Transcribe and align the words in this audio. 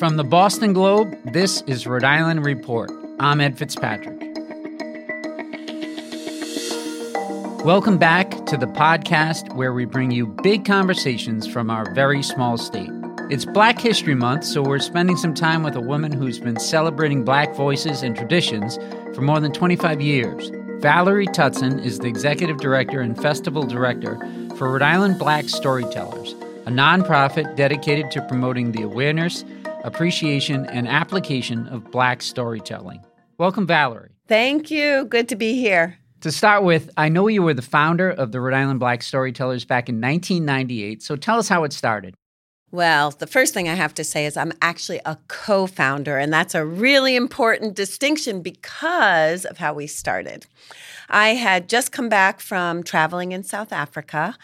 From 0.00 0.16
the 0.16 0.24
Boston 0.24 0.72
Globe, 0.72 1.14
this 1.30 1.60
is 1.66 1.86
Rhode 1.86 2.04
Island 2.04 2.42
Report. 2.42 2.90
I'm 3.18 3.38
Ed 3.38 3.58
Fitzpatrick. 3.58 4.18
Welcome 7.66 7.98
back 7.98 8.30
to 8.46 8.56
the 8.56 8.72
podcast 8.74 9.54
where 9.54 9.74
we 9.74 9.84
bring 9.84 10.10
you 10.10 10.26
big 10.26 10.64
conversations 10.64 11.46
from 11.46 11.68
our 11.68 11.92
very 11.92 12.22
small 12.22 12.56
state. 12.56 12.88
It's 13.28 13.44
Black 13.44 13.78
History 13.78 14.14
Month, 14.14 14.44
so 14.44 14.62
we're 14.62 14.78
spending 14.78 15.18
some 15.18 15.34
time 15.34 15.62
with 15.62 15.76
a 15.76 15.82
woman 15.82 16.12
who's 16.12 16.38
been 16.38 16.58
celebrating 16.58 17.22
Black 17.22 17.54
voices 17.54 18.02
and 18.02 18.16
traditions 18.16 18.78
for 19.14 19.20
more 19.20 19.38
than 19.38 19.52
25 19.52 20.00
years. 20.00 20.50
Valerie 20.78 21.26
Tutson 21.26 21.78
is 21.84 21.98
the 21.98 22.08
Executive 22.08 22.56
Director 22.56 23.02
and 23.02 23.20
Festival 23.20 23.64
Director 23.64 24.18
for 24.56 24.72
Rhode 24.72 24.80
Island 24.80 25.18
Black 25.18 25.50
Storytellers, 25.50 26.32
a 26.64 26.70
nonprofit 26.70 27.54
dedicated 27.54 28.10
to 28.12 28.22
promoting 28.22 28.72
the 28.72 28.80
awareness 28.80 29.44
appreciation, 29.84 30.66
and 30.66 30.88
application 30.88 31.66
of 31.68 31.90
Black 31.90 32.22
storytelling. 32.22 33.04
Welcome, 33.38 33.66
Valerie. 33.66 34.10
Thank 34.28 34.70
you. 34.70 35.06
Good 35.06 35.28
to 35.30 35.36
be 35.36 35.54
here. 35.54 35.98
To 36.20 36.30
start 36.30 36.64
with, 36.64 36.90
I 36.98 37.08
know 37.08 37.28
you 37.28 37.42
were 37.42 37.54
the 37.54 37.62
founder 37.62 38.10
of 38.10 38.30
the 38.30 38.40
Rhode 38.40 38.54
Island 38.54 38.78
Black 38.78 39.02
Storytellers 39.02 39.64
back 39.64 39.88
in 39.88 40.00
1998, 40.00 41.02
so 41.02 41.16
tell 41.16 41.38
us 41.38 41.48
how 41.48 41.64
it 41.64 41.72
started. 41.72 42.14
Well, 42.72 43.10
the 43.10 43.26
first 43.26 43.52
thing 43.52 43.68
I 43.68 43.74
have 43.74 43.94
to 43.94 44.04
say 44.04 44.26
is 44.26 44.36
I'm 44.36 44.52
actually 44.62 45.00
a 45.04 45.18
co 45.26 45.66
founder, 45.66 46.18
and 46.18 46.32
that's 46.32 46.54
a 46.54 46.64
really 46.64 47.16
important 47.16 47.74
distinction 47.74 48.42
because 48.42 49.44
of 49.44 49.58
how 49.58 49.74
we 49.74 49.88
started. 49.88 50.46
I 51.08 51.30
had 51.30 51.68
just 51.68 51.90
come 51.90 52.08
back 52.08 52.38
from 52.38 52.84
traveling 52.84 53.32
in 53.32 53.42
South 53.42 53.72
Africa, 53.72 54.36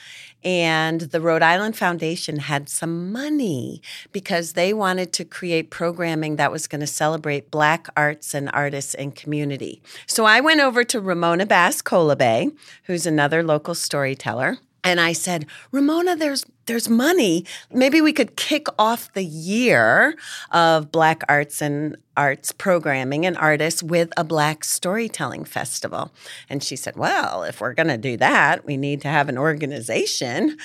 and 0.43 1.03
the 1.03 1.21
Rhode 1.21 1.43
Island 1.43 1.77
Foundation 1.77 2.41
had 2.41 2.69
some 2.69 3.13
money 3.13 3.81
because 4.11 4.55
they 4.55 4.75
wanted 4.75 5.13
to 5.13 5.25
create 5.25 5.71
programming 5.71 6.35
that 6.35 6.51
was 6.51 6.67
going 6.67 6.81
to 6.81 6.87
celebrate 6.89 7.53
Black 7.53 7.87
arts 7.97 8.35
and 8.35 8.51
artists 8.53 8.95
and 8.95 9.15
community. 9.15 9.81
So 10.07 10.25
I 10.25 10.41
went 10.41 10.61
over 10.61 10.83
to 10.83 11.01
Ramona 11.01 11.47
Bass 11.47 11.81
Kolobey, 11.81 12.57
who's 12.85 13.07
another 13.07 13.45
local 13.45 13.77
storyteller. 13.77 14.59
And 14.87 15.01
I 15.01 15.15
said, 15.15 15.47
Ramona, 15.73 16.15
there's 16.15 16.45
there's 16.67 16.89
money. 16.89 17.45
Maybe 17.73 18.01
we 18.01 18.13
could 18.13 18.37
kick 18.37 18.69
off 18.79 19.13
the 19.15 19.25
year 19.25 20.17
of 20.53 20.93
Black 20.93 21.23
arts 21.29 21.61
and 21.61 21.97
arts 22.17 22.53
programming 22.53 23.27
and 23.27 23.37
artists 23.37 23.83
with 23.83 24.13
a 24.17 24.23
Black 24.23 24.63
storytelling 24.63 25.45
festival. 25.45 26.13
And 26.49 26.63
she 26.63 26.77
said, 26.77 26.95
Well, 26.95 27.43
if 27.43 27.61
we're 27.61 27.75
going 27.75 27.89
to 27.89 27.99
do 27.99 28.17
that, 28.19 28.65
we 28.65 28.77
need 28.77 29.01
to 29.01 29.09
have 29.09 29.29
an 29.29 29.39
organization. 29.39 30.57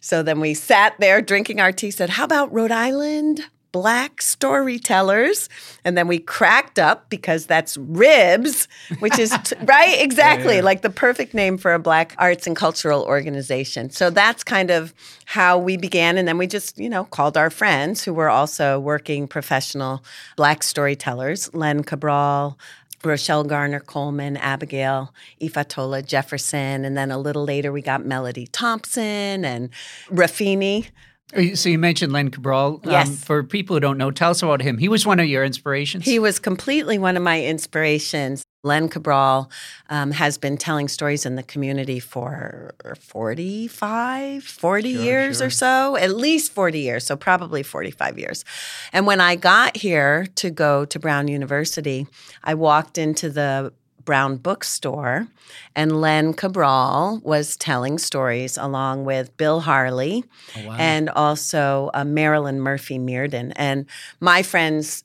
So 0.00 0.22
then 0.22 0.40
we 0.40 0.52
sat 0.52 0.94
there 0.98 1.22
drinking 1.22 1.58
our 1.60 1.72
tea, 1.72 1.90
said, 1.90 2.10
How 2.10 2.24
about 2.24 2.52
Rhode 2.52 2.72
Island? 2.72 3.46
Black 3.72 4.22
storytellers. 4.22 5.48
And 5.84 5.96
then 5.96 6.08
we 6.08 6.18
cracked 6.18 6.78
up 6.78 7.08
because 7.10 7.46
that's 7.46 7.76
ribs, 7.76 8.68
which 8.98 9.18
is, 9.18 9.36
t- 9.44 9.56
right? 9.64 10.00
Exactly. 10.00 10.54
Yeah, 10.54 10.60
yeah. 10.60 10.64
Like 10.64 10.82
the 10.82 10.90
perfect 10.90 11.34
name 11.34 11.58
for 11.58 11.74
a 11.74 11.78
black 11.78 12.14
arts 12.18 12.46
and 12.46 12.56
cultural 12.56 13.02
organization. 13.02 13.90
So 13.90 14.10
that's 14.10 14.44
kind 14.44 14.70
of 14.70 14.94
how 15.24 15.58
we 15.58 15.76
began. 15.76 16.18
And 16.18 16.26
then 16.26 16.38
we 16.38 16.46
just, 16.46 16.78
you 16.78 16.88
know, 16.88 17.04
called 17.04 17.36
our 17.36 17.50
friends 17.50 18.04
who 18.04 18.12
were 18.12 18.28
also 18.28 18.78
working 18.78 19.28
professional 19.28 20.02
black 20.36 20.62
storytellers, 20.62 21.52
Len 21.54 21.84
Cabral, 21.84 22.58
Rochelle 23.04 23.44
Garner 23.44 23.80
Coleman, 23.80 24.36
Abigail 24.36 25.14
Ifatola 25.40 26.04
Jefferson, 26.04 26.84
and 26.84 26.96
then 26.96 27.10
a 27.10 27.18
little 27.18 27.44
later 27.44 27.72
we 27.72 27.80
got 27.80 28.04
Melody 28.04 28.46
Thompson 28.46 29.44
and 29.44 29.70
Rafini, 30.10 30.90
so 31.54 31.68
you 31.68 31.78
mentioned 31.78 32.12
Len 32.12 32.30
Cabral. 32.30 32.80
Um, 32.84 32.90
yes. 32.90 33.24
for 33.24 33.42
people 33.42 33.76
who 33.76 33.80
don't 33.80 33.98
know, 33.98 34.10
tell 34.10 34.30
us 34.30 34.42
about 34.42 34.62
him. 34.62 34.78
He 34.78 34.88
was 34.88 35.06
one 35.06 35.20
of 35.20 35.26
your 35.26 35.44
inspirations. 35.44 36.04
He 36.04 36.18
was 36.18 36.38
completely 36.38 36.98
one 36.98 37.16
of 37.16 37.22
my 37.22 37.42
inspirations. 37.44 38.44
Len 38.62 38.88
Cabral 38.88 39.50
um, 39.88 40.10
has 40.10 40.36
been 40.36 40.58
telling 40.58 40.88
stories 40.88 41.24
in 41.24 41.36
the 41.36 41.42
community 41.42 41.98
for 41.98 42.74
45, 42.98 44.44
40 44.44 44.92
sure, 44.92 45.02
years 45.02 45.38
sure. 45.38 45.46
or 45.46 45.50
so, 45.50 45.96
at 45.96 46.14
least 46.14 46.52
40 46.52 46.78
years, 46.78 47.06
so 47.06 47.16
probably 47.16 47.62
45 47.62 48.18
years. 48.18 48.44
And 48.92 49.06
when 49.06 49.20
I 49.20 49.36
got 49.36 49.78
here 49.78 50.26
to 50.36 50.50
go 50.50 50.84
to 50.84 50.98
Brown 50.98 51.28
University, 51.28 52.06
I 52.44 52.52
walked 52.54 52.98
into 52.98 53.30
the 53.30 53.72
Brown 54.10 54.38
bookstore, 54.38 55.28
and 55.76 56.00
Len 56.00 56.34
Cabral 56.34 57.20
was 57.22 57.56
telling 57.56 57.96
stories 57.96 58.58
along 58.58 59.04
with 59.04 59.36
Bill 59.36 59.60
Harley 59.60 60.24
oh, 60.56 60.66
wow. 60.66 60.76
and 60.80 61.08
also 61.10 61.92
uh, 61.94 62.02
Marilyn 62.02 62.60
Murphy 62.60 62.98
Mearden. 62.98 63.52
And 63.54 63.86
my 64.18 64.42
friends 64.42 65.04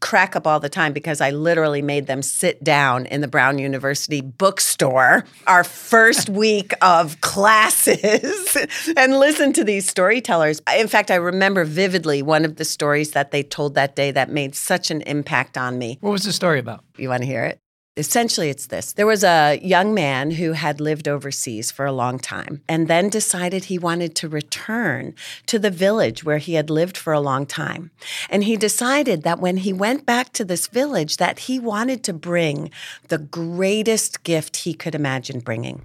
crack 0.00 0.34
up 0.34 0.46
all 0.46 0.58
the 0.58 0.70
time 0.70 0.94
because 0.94 1.20
I 1.20 1.32
literally 1.32 1.82
made 1.82 2.06
them 2.06 2.22
sit 2.22 2.64
down 2.64 3.04
in 3.04 3.20
the 3.20 3.28
Brown 3.28 3.58
University 3.58 4.22
bookstore 4.22 5.26
our 5.46 5.64
first 5.64 6.28
week 6.44 6.72
of 6.80 7.20
classes 7.20 8.56
and 8.96 9.18
listen 9.18 9.52
to 9.52 9.64
these 9.64 9.86
storytellers. 9.86 10.62
In 10.78 10.88
fact, 10.88 11.10
I 11.10 11.16
remember 11.16 11.64
vividly 11.64 12.22
one 12.22 12.46
of 12.46 12.56
the 12.56 12.64
stories 12.64 13.10
that 13.10 13.32
they 13.32 13.42
told 13.42 13.74
that 13.74 13.96
day 13.96 14.10
that 14.12 14.30
made 14.30 14.54
such 14.54 14.90
an 14.90 15.02
impact 15.02 15.58
on 15.58 15.76
me. 15.76 15.98
What 16.00 16.10
was 16.10 16.24
the 16.24 16.32
story 16.32 16.58
about? 16.58 16.84
You 16.96 17.10
want 17.10 17.20
to 17.20 17.26
hear 17.26 17.44
it? 17.44 17.60
Essentially, 17.96 18.50
it's 18.50 18.66
this. 18.66 18.92
There 18.92 19.06
was 19.06 19.22
a 19.22 19.60
young 19.62 19.94
man 19.94 20.32
who 20.32 20.52
had 20.52 20.80
lived 20.80 21.06
overseas 21.06 21.70
for 21.70 21.86
a 21.86 21.92
long 21.92 22.18
time 22.18 22.60
and 22.68 22.88
then 22.88 23.08
decided 23.08 23.66
he 23.66 23.78
wanted 23.78 24.16
to 24.16 24.28
return 24.28 25.14
to 25.46 25.60
the 25.60 25.70
village 25.70 26.24
where 26.24 26.38
he 26.38 26.54
had 26.54 26.70
lived 26.70 26.96
for 26.96 27.12
a 27.12 27.20
long 27.20 27.46
time. 27.46 27.92
And 28.28 28.42
he 28.42 28.56
decided 28.56 29.22
that 29.22 29.38
when 29.38 29.58
he 29.58 29.72
went 29.72 30.06
back 30.06 30.32
to 30.32 30.44
this 30.44 30.66
village 30.66 31.18
that 31.18 31.40
he 31.40 31.60
wanted 31.60 32.02
to 32.04 32.12
bring 32.12 32.72
the 33.08 33.18
greatest 33.18 34.24
gift 34.24 34.56
he 34.56 34.74
could 34.74 34.96
imagine 34.96 35.38
bringing. 35.38 35.82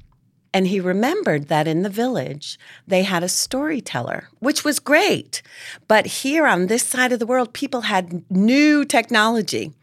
And 0.52 0.66
he 0.66 0.80
remembered 0.80 1.48
that 1.50 1.68
in 1.68 1.84
the 1.84 1.90
village, 1.90 2.58
they 2.88 3.03
had 3.03 3.22
a 3.22 3.30
storyteller, 3.30 4.30
which 4.40 4.64
was 4.64 4.80
great. 4.80 5.44
But 5.88 6.08
here 6.08 6.48
on 6.48 6.66
this 6.66 6.81
side 6.81 7.12
of 7.12 7.19
the 7.19 7.28
world, 7.28 7.53
people 7.53 7.81
had 7.81 8.24
new 8.31 8.84
technology 8.84 9.74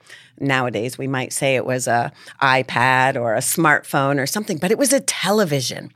nowadays 0.41 0.99
we 0.99 1.07
might 1.07 1.33
say 1.33 1.57
it 1.57 1.65
was 1.65 1.87
a 1.87 2.13
iPad 2.43 3.17
or 3.17 3.35
a 3.35 3.41
smartphone 3.41 4.21
or 4.21 4.27
something, 4.27 4.59
but 4.59 4.71
it 4.71 4.79
was 4.79 4.93
a 4.93 5.01
television. 5.01 5.93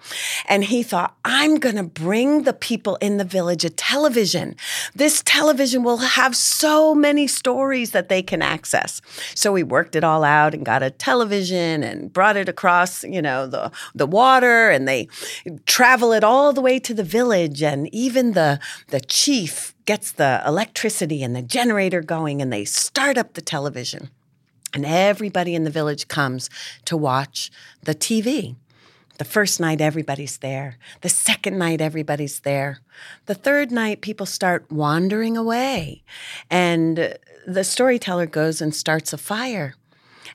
And 0.49 0.65
he 0.65 0.83
thought, 0.83 1.17
I'm 1.25 1.59
going 1.59 1.77
to 1.77 1.83
bring 1.83 2.43
the 2.43 2.53
people 2.53 2.97
in 2.97 3.17
the 3.19 3.25
village 3.25 3.65
a 3.65 3.71
television. 3.71 4.57
This 4.95 5.23
television 5.25 5.83
will 5.83 5.99
have 5.99 6.35
so 6.37 6.95
many 6.95 7.27
stories 7.27 7.93
that 7.93 8.09
they 8.09 8.23
can 8.23 8.43
access. 8.43 9.01
So 9.35 9.53
we 9.53 9.63
worked 9.63 9.97
it 9.97 10.05
all 10.05 10.25
out 10.25 10.55
and 10.55 10.65
got 10.65 10.83
a 10.83 10.91
television 10.91 11.83
and 11.83 12.13
brought 12.13 12.37
it 12.37 12.49
across, 12.49 13.05
you 13.05 13.23
know, 13.23 13.47
the 13.47 13.71
the 13.95 14.07
water 14.07 14.71
and 14.71 14.87
they 14.87 15.09
travel 15.67 16.13
it 16.13 16.25
all 16.25 16.53
the 16.53 16.61
way 16.61 16.79
to 16.79 16.95
the 16.95 17.05
village 17.05 17.63
and 17.63 17.93
even 17.95 18.33
the 18.33 18.61
the 18.89 19.01
chief 19.01 19.75
gets 19.85 20.13
the 20.13 20.43
electricity 20.47 21.23
and 21.23 21.35
the 21.35 21.43
generator 21.43 22.01
going 22.01 22.41
and 22.41 22.53
they 22.53 22.65
start 22.65 23.19
up 23.19 23.35
the 23.35 23.41
television. 23.41 24.11
And 24.73 24.87
everybody 24.87 25.55
in 25.55 25.65
the 25.65 25.71
village 25.71 26.09
comes 26.09 26.49
to 26.85 26.97
watch 26.97 27.51
the 27.83 27.95
TV. 27.95 28.57
The 29.19 29.25
first 29.25 29.61
night, 29.61 29.83
everybody's 29.83 30.39
there. 30.39 30.79
The 31.03 31.11
second 31.11 31.59
night, 31.59 31.83
everybody's 31.83 32.41
there. 32.41 32.79
The 33.27 33.35
third 33.35 33.71
night, 33.71 34.01
people 34.01 34.25
start 34.25 34.71
wandering 34.73 35.37
away. 35.37 36.05
And 36.51 37.19
the 37.47 37.65
storyteller 37.65 38.27
goes 38.27 38.63
and 38.63 38.75
starts 38.75 39.13
a 39.13 39.19
fire. 39.19 39.75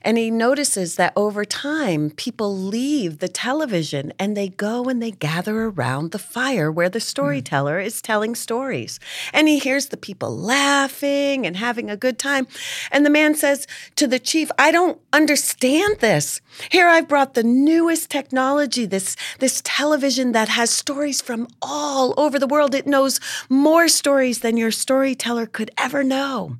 And 0.06 0.16
he 0.16 0.30
notices 0.30 0.94
that 0.94 1.12
over 1.16 1.44
time, 1.44 2.10
people 2.10 2.56
leave 2.56 3.18
the 3.18 3.26
television 3.26 4.12
and 4.20 4.36
they 4.36 4.48
go 4.48 4.84
and 4.84 5.02
they 5.02 5.10
gather 5.10 5.64
around 5.64 6.12
the 6.12 6.20
fire 6.20 6.70
where 6.70 6.88
the 6.88 7.00
storyteller 7.00 7.80
mm. 7.80 7.84
is 7.84 8.00
telling 8.00 8.36
stories. 8.36 9.00
And 9.32 9.48
he 9.48 9.58
hears 9.58 9.86
the 9.86 9.96
people 9.96 10.38
laughing 10.38 11.44
and 11.44 11.56
having 11.56 11.90
a 11.90 11.96
good 11.96 12.20
time. 12.20 12.46
And 12.92 13.04
the 13.04 13.10
man 13.10 13.34
says 13.34 13.66
to 13.96 14.06
the 14.06 14.20
chief, 14.20 14.48
I 14.56 14.70
don't 14.70 15.00
understand 15.12 15.98
this. 15.98 16.40
Here 16.70 16.86
I've 16.86 17.08
brought 17.08 17.34
the 17.34 17.42
newest 17.42 18.08
technology, 18.08 18.86
this, 18.86 19.16
this 19.40 19.60
television 19.64 20.30
that 20.30 20.50
has 20.50 20.70
stories 20.70 21.20
from 21.20 21.48
all 21.60 22.14
over 22.16 22.38
the 22.38 22.46
world. 22.46 22.76
It 22.76 22.86
knows 22.86 23.18
more 23.48 23.88
stories 23.88 24.38
than 24.38 24.56
your 24.56 24.70
storyteller 24.70 25.46
could 25.46 25.72
ever 25.76 26.04
know. 26.04 26.58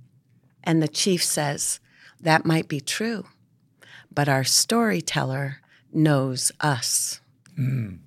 And 0.64 0.82
the 0.82 0.88
chief 0.88 1.22
says, 1.22 1.78
That 2.20 2.44
might 2.44 2.66
be 2.66 2.81
true, 2.81 3.25
but 4.16 4.28
our 4.28 4.42
storyteller 4.42 5.58
knows 5.92 6.50
us. 6.60 7.20
Mm. 7.56 7.98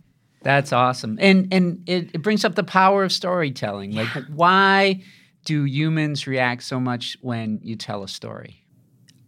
That's 0.42 0.74
awesome. 0.74 1.18
And 1.22 1.54
and 1.54 1.84
it, 1.88 2.10
it, 2.14 2.22
brings 2.22 2.44
up 2.44 2.56
the 2.56 2.64
power 2.64 3.04
of 3.04 3.12
storytelling. 3.12 3.94
Like 3.94 4.08
why 4.34 5.04
do 5.46 5.66
humans 5.66 6.28
react 6.28 6.64
so 6.64 6.80
much 6.80 7.18
when 7.22 7.60
you 7.62 7.76
tell 7.76 8.04
a 8.04 8.08
story? 8.08 8.66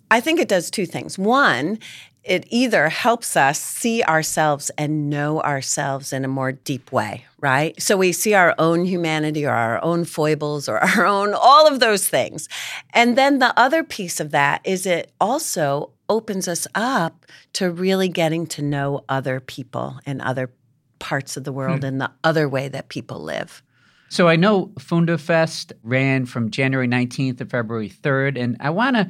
I 0.09 0.19
think 0.19 0.39
it 0.39 0.47
does 0.47 0.69
two 0.69 0.85
things. 0.85 1.17
One, 1.17 1.79
it 2.23 2.45
either 2.49 2.89
helps 2.89 3.35
us 3.35 3.59
see 3.59 4.03
ourselves 4.03 4.69
and 4.77 5.09
know 5.09 5.41
ourselves 5.41 6.13
in 6.13 6.23
a 6.23 6.27
more 6.27 6.51
deep 6.51 6.91
way, 6.91 7.25
right? 7.39 7.79
So 7.81 7.97
we 7.97 8.11
see 8.11 8.33
our 8.33 8.53
own 8.59 8.85
humanity 8.85 9.45
or 9.45 9.53
our 9.53 9.83
own 9.83 10.05
foibles 10.05 10.69
or 10.69 10.77
our 10.83 11.05
own, 11.05 11.33
all 11.33 11.67
of 11.67 11.79
those 11.79 12.07
things. 12.07 12.47
And 12.93 13.17
then 13.17 13.39
the 13.39 13.57
other 13.59 13.83
piece 13.83 14.19
of 14.19 14.31
that 14.31 14.61
is 14.63 14.85
it 14.85 15.11
also 15.19 15.91
opens 16.11 16.45
us 16.49 16.67
up 16.75 17.25
to 17.53 17.71
really 17.71 18.09
getting 18.09 18.45
to 18.45 18.61
know 18.61 19.05
other 19.07 19.39
people 19.39 19.97
and 20.05 20.21
other 20.21 20.51
parts 20.99 21.37
of 21.37 21.45
the 21.45 21.53
world 21.53 21.79
hmm. 21.79 21.85
and 21.85 22.01
the 22.01 22.11
other 22.25 22.49
way 22.49 22.67
that 22.67 22.89
people 22.89 23.23
live. 23.23 23.63
So 24.09 24.27
I 24.27 24.35
know 24.35 24.73
Funda 24.77 25.17
Fest 25.17 25.71
ran 25.83 26.25
from 26.25 26.51
January 26.51 26.87
19th 26.87 27.37
to 27.37 27.45
February 27.45 27.89
3rd, 27.89 28.37
and 28.37 28.57
I 28.59 28.69
want 28.69 28.97
to 28.97 29.09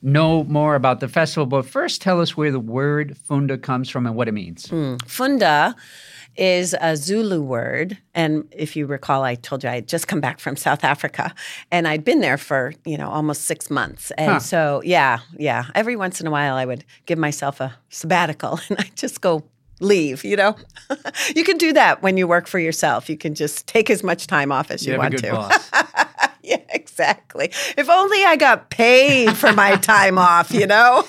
know 0.00 0.44
more 0.44 0.74
about 0.74 1.00
the 1.00 1.08
festival, 1.08 1.44
but 1.44 1.66
first 1.66 2.00
tell 2.00 2.18
us 2.18 2.34
where 2.34 2.50
the 2.50 2.58
word 2.58 3.14
funda 3.18 3.58
comes 3.58 3.90
from 3.90 4.06
and 4.06 4.16
what 4.16 4.26
it 4.26 4.32
means. 4.32 4.66
Mm. 4.66 5.04
Funda 5.06 5.76
is 6.38 6.74
a 6.80 6.96
Zulu 6.96 7.42
word. 7.42 7.98
And 8.14 8.46
if 8.52 8.76
you 8.76 8.86
recall, 8.86 9.24
I 9.24 9.34
told 9.34 9.64
you 9.64 9.70
I 9.70 9.74
had 9.74 9.88
just 9.88 10.06
come 10.06 10.20
back 10.20 10.38
from 10.38 10.56
South 10.56 10.84
Africa 10.84 11.34
and 11.70 11.88
I'd 11.88 12.04
been 12.04 12.20
there 12.20 12.38
for, 12.38 12.72
you 12.84 12.96
know, 12.96 13.10
almost 13.10 13.42
six 13.42 13.68
months. 13.70 14.12
And 14.12 14.32
huh. 14.32 14.38
so, 14.38 14.82
yeah, 14.84 15.18
yeah. 15.36 15.64
Every 15.74 15.96
once 15.96 16.20
in 16.20 16.26
a 16.26 16.30
while, 16.30 16.54
I 16.54 16.64
would 16.64 16.84
give 17.06 17.18
myself 17.18 17.60
a 17.60 17.74
sabbatical 17.90 18.60
and 18.68 18.78
I 18.78 18.90
just 18.94 19.20
go 19.20 19.44
leave, 19.80 20.24
you 20.24 20.36
know? 20.36 20.56
you 21.36 21.44
can 21.44 21.58
do 21.58 21.72
that 21.72 22.02
when 22.02 22.16
you 22.16 22.28
work 22.28 22.46
for 22.46 22.60
yourself. 22.60 23.10
You 23.10 23.16
can 23.16 23.34
just 23.34 23.66
take 23.66 23.90
as 23.90 24.04
much 24.04 24.28
time 24.28 24.52
off 24.52 24.70
as 24.70 24.86
you, 24.86 24.92
you 24.92 24.98
want 24.98 25.18
to. 25.18 25.60
yeah, 26.42 26.62
exactly. 26.70 27.50
If 27.76 27.90
only 27.90 28.24
I 28.24 28.36
got 28.36 28.70
paid 28.70 29.36
for 29.36 29.52
my 29.52 29.76
time 29.76 30.18
off, 30.18 30.52
you 30.52 30.66
know? 30.66 31.04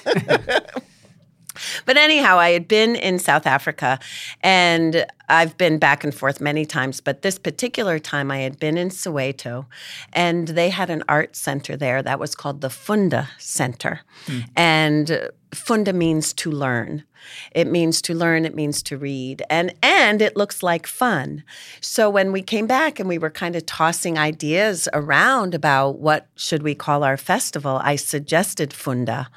But 1.86 1.98
anyhow, 1.98 2.38
I 2.38 2.51
had 2.51 2.68
been 2.68 2.95
in 2.95 3.19
South 3.19 3.45
Africa 3.45 4.00
and 4.42 5.06
I've 5.30 5.57
been 5.57 5.77
back 5.77 6.04
and 6.04 6.13
forth 6.13 6.42
many 6.42 6.66
times, 6.66 7.01
but 7.01 7.21
this 7.21 7.38
particular 7.38 8.00
time 8.00 8.31
I 8.31 8.39
had 8.39 8.60
been 8.60 8.77
in 8.77 8.89
Soweto 8.89 9.66
and 10.12 10.50
they 10.50 10.69
had 10.69 10.89
an 10.89 11.04
art 11.07 11.36
center 11.36 11.77
there 11.77 12.01
that 12.01 12.19
was 12.19 12.36
called 12.36 12.62
the 12.62 12.69
Funda 12.69 13.30
Center. 13.38 14.01
Mm. 14.25 14.45
And 14.56 15.30
Funda 15.54 15.94
means 15.94 16.33
to 16.33 16.51
learn. 16.51 17.04
It 17.51 17.68
means 17.68 18.01
to 18.04 18.13
learn, 18.13 18.45
it 18.45 18.56
means 18.56 18.81
to 18.83 18.98
read. 18.98 19.44
And 19.50 19.74
and 19.81 20.22
it 20.22 20.38
looks 20.38 20.63
like 20.63 20.88
fun. 20.88 21.44
So 21.81 22.10
when 22.10 22.31
we 22.31 22.42
came 22.42 22.68
back 22.68 23.00
and 23.00 23.10
we 23.10 23.18
were 23.18 23.30
kind 23.30 23.56
of 23.56 23.65
tossing 23.65 24.18
ideas 24.18 24.88
around 24.94 25.54
about 25.54 26.00
what 26.00 26.27
should 26.36 26.63
we 26.63 26.75
call 26.75 27.04
our 27.04 27.18
festival, 27.18 27.80
I 27.83 27.95
suggested 27.95 28.74
Funda 28.74 29.30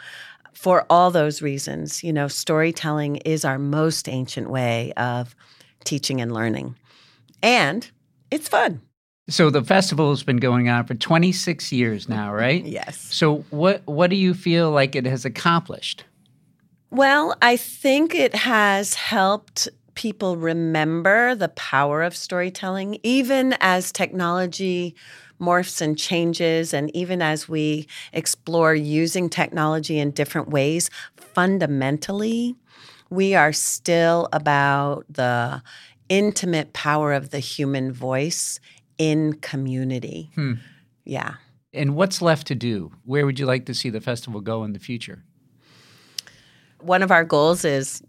for 0.53 0.87
all 0.91 1.11
those 1.11 1.43
reasons. 1.43 2.03
You 2.05 2.13
know, 2.13 2.29
storytelling 2.29 3.17
is 3.17 3.45
our 3.45 3.59
most 3.59 4.09
ancient 4.09 4.51
way 4.51 4.93
of 4.97 5.35
teaching 5.85 6.21
and 6.21 6.33
learning. 6.33 6.77
And 7.43 7.91
it's 8.31 8.49
fun. 8.49 8.81
So 9.29 9.51
the 9.51 9.63
festival 9.63 10.11
has 10.11 10.23
been 10.23 10.39
going 10.39 10.69
on 10.69 10.85
for 10.85 10.95
26 10.95 11.73
years 11.73 12.09
now, 12.09 12.29
mm-hmm. 12.29 12.37
right? 12.37 12.65
yes. 12.65 12.99
So 12.99 13.45
what 13.51 13.83
what 13.87 14.11
do 14.11 14.17
you 14.17 14.35
feel 14.35 14.71
like 14.71 14.97
it 14.97 15.07
has 15.07 15.25
accomplished? 15.25 16.05
Well, 16.91 17.37
I 17.41 17.57
think 17.57 18.15
it 18.15 18.35
has 18.35 18.95
helped 18.95 19.69
people 19.95 20.37
remember 20.37 21.35
the 21.35 21.49
power 21.49 22.03
of 22.03 22.17
storytelling, 22.17 22.99
even 23.03 23.57
as 23.61 23.93
technology 23.93 24.95
morphs 25.41 25.81
and 25.81 25.99
changes, 25.99 26.73
and 26.73 26.95
even 26.95 27.21
as 27.21 27.49
we 27.49 27.87
explore 28.13 28.75
using 28.75 29.29
technology 29.29 29.99
in 29.99 30.11
different 30.13 30.49
ways. 30.49 30.89
Fundamentally, 31.17 32.55
we 33.11 33.35
are 33.35 33.53
still 33.53 34.29
about 34.33 35.05
the 35.09 35.63
intimate 36.09 36.73
power 36.73 37.13
of 37.13 37.31
the 37.31 37.41
human 37.41 37.93
voice 37.93 38.61
in 38.99 39.33
community. 39.35 40.31
Hmm. 40.35 40.55
Yeah. 41.05 41.35
And 41.73 41.97
what's 41.97 42.23
left 42.23 42.47
to 42.49 42.55
do? 42.55 42.93
Where 43.05 43.27
would 43.27 43.39
you 43.39 43.47
like 43.47 43.67
to 43.67 43.75
see 43.75 43.91
the 43.91 44.01
festival 44.01 44.41
go 44.41 44.63
in 44.63 44.73
the 44.75 44.79
future? 44.79 45.25
one 46.83 47.03
of 47.03 47.11
our 47.11 47.25
goals 47.25 47.65
is 47.65 48.03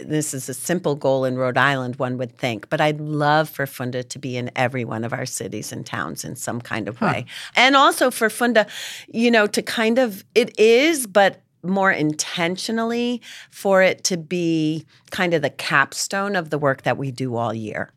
this 0.00 0.34
is 0.34 0.48
a 0.48 0.54
simple 0.54 0.94
goal 0.94 1.24
in 1.24 1.36
Rhode 1.36 1.56
Island, 1.56 1.96
one 1.96 2.18
would 2.18 2.36
think, 2.36 2.68
but 2.68 2.80
I'd 2.80 3.00
love 3.00 3.48
for 3.48 3.66
Funda 3.66 4.02
to 4.02 4.18
be 4.18 4.36
in 4.36 4.50
every 4.56 4.84
one 4.84 5.04
of 5.04 5.12
our 5.12 5.26
cities 5.26 5.72
and 5.72 5.86
towns 5.86 6.24
in 6.24 6.36
some 6.36 6.60
kind 6.60 6.88
of 6.88 7.00
way. 7.00 7.26
Huh. 7.28 7.52
And 7.56 7.76
also 7.76 8.10
for 8.10 8.28
Funda, 8.28 8.66
you 9.08 9.30
know, 9.30 9.46
to 9.46 9.62
kind 9.62 9.98
of, 9.98 10.24
it 10.34 10.58
is, 10.58 11.06
but 11.06 11.40
more 11.62 11.90
intentionally 11.90 13.22
for 13.50 13.82
it 13.82 14.04
to 14.04 14.16
be 14.16 14.84
kind 15.10 15.32
of 15.32 15.42
the 15.42 15.50
capstone 15.50 16.36
of 16.36 16.50
the 16.50 16.58
work 16.58 16.82
that 16.82 16.98
we 16.98 17.10
do 17.10 17.36
all 17.36 17.54
year. 17.54 17.90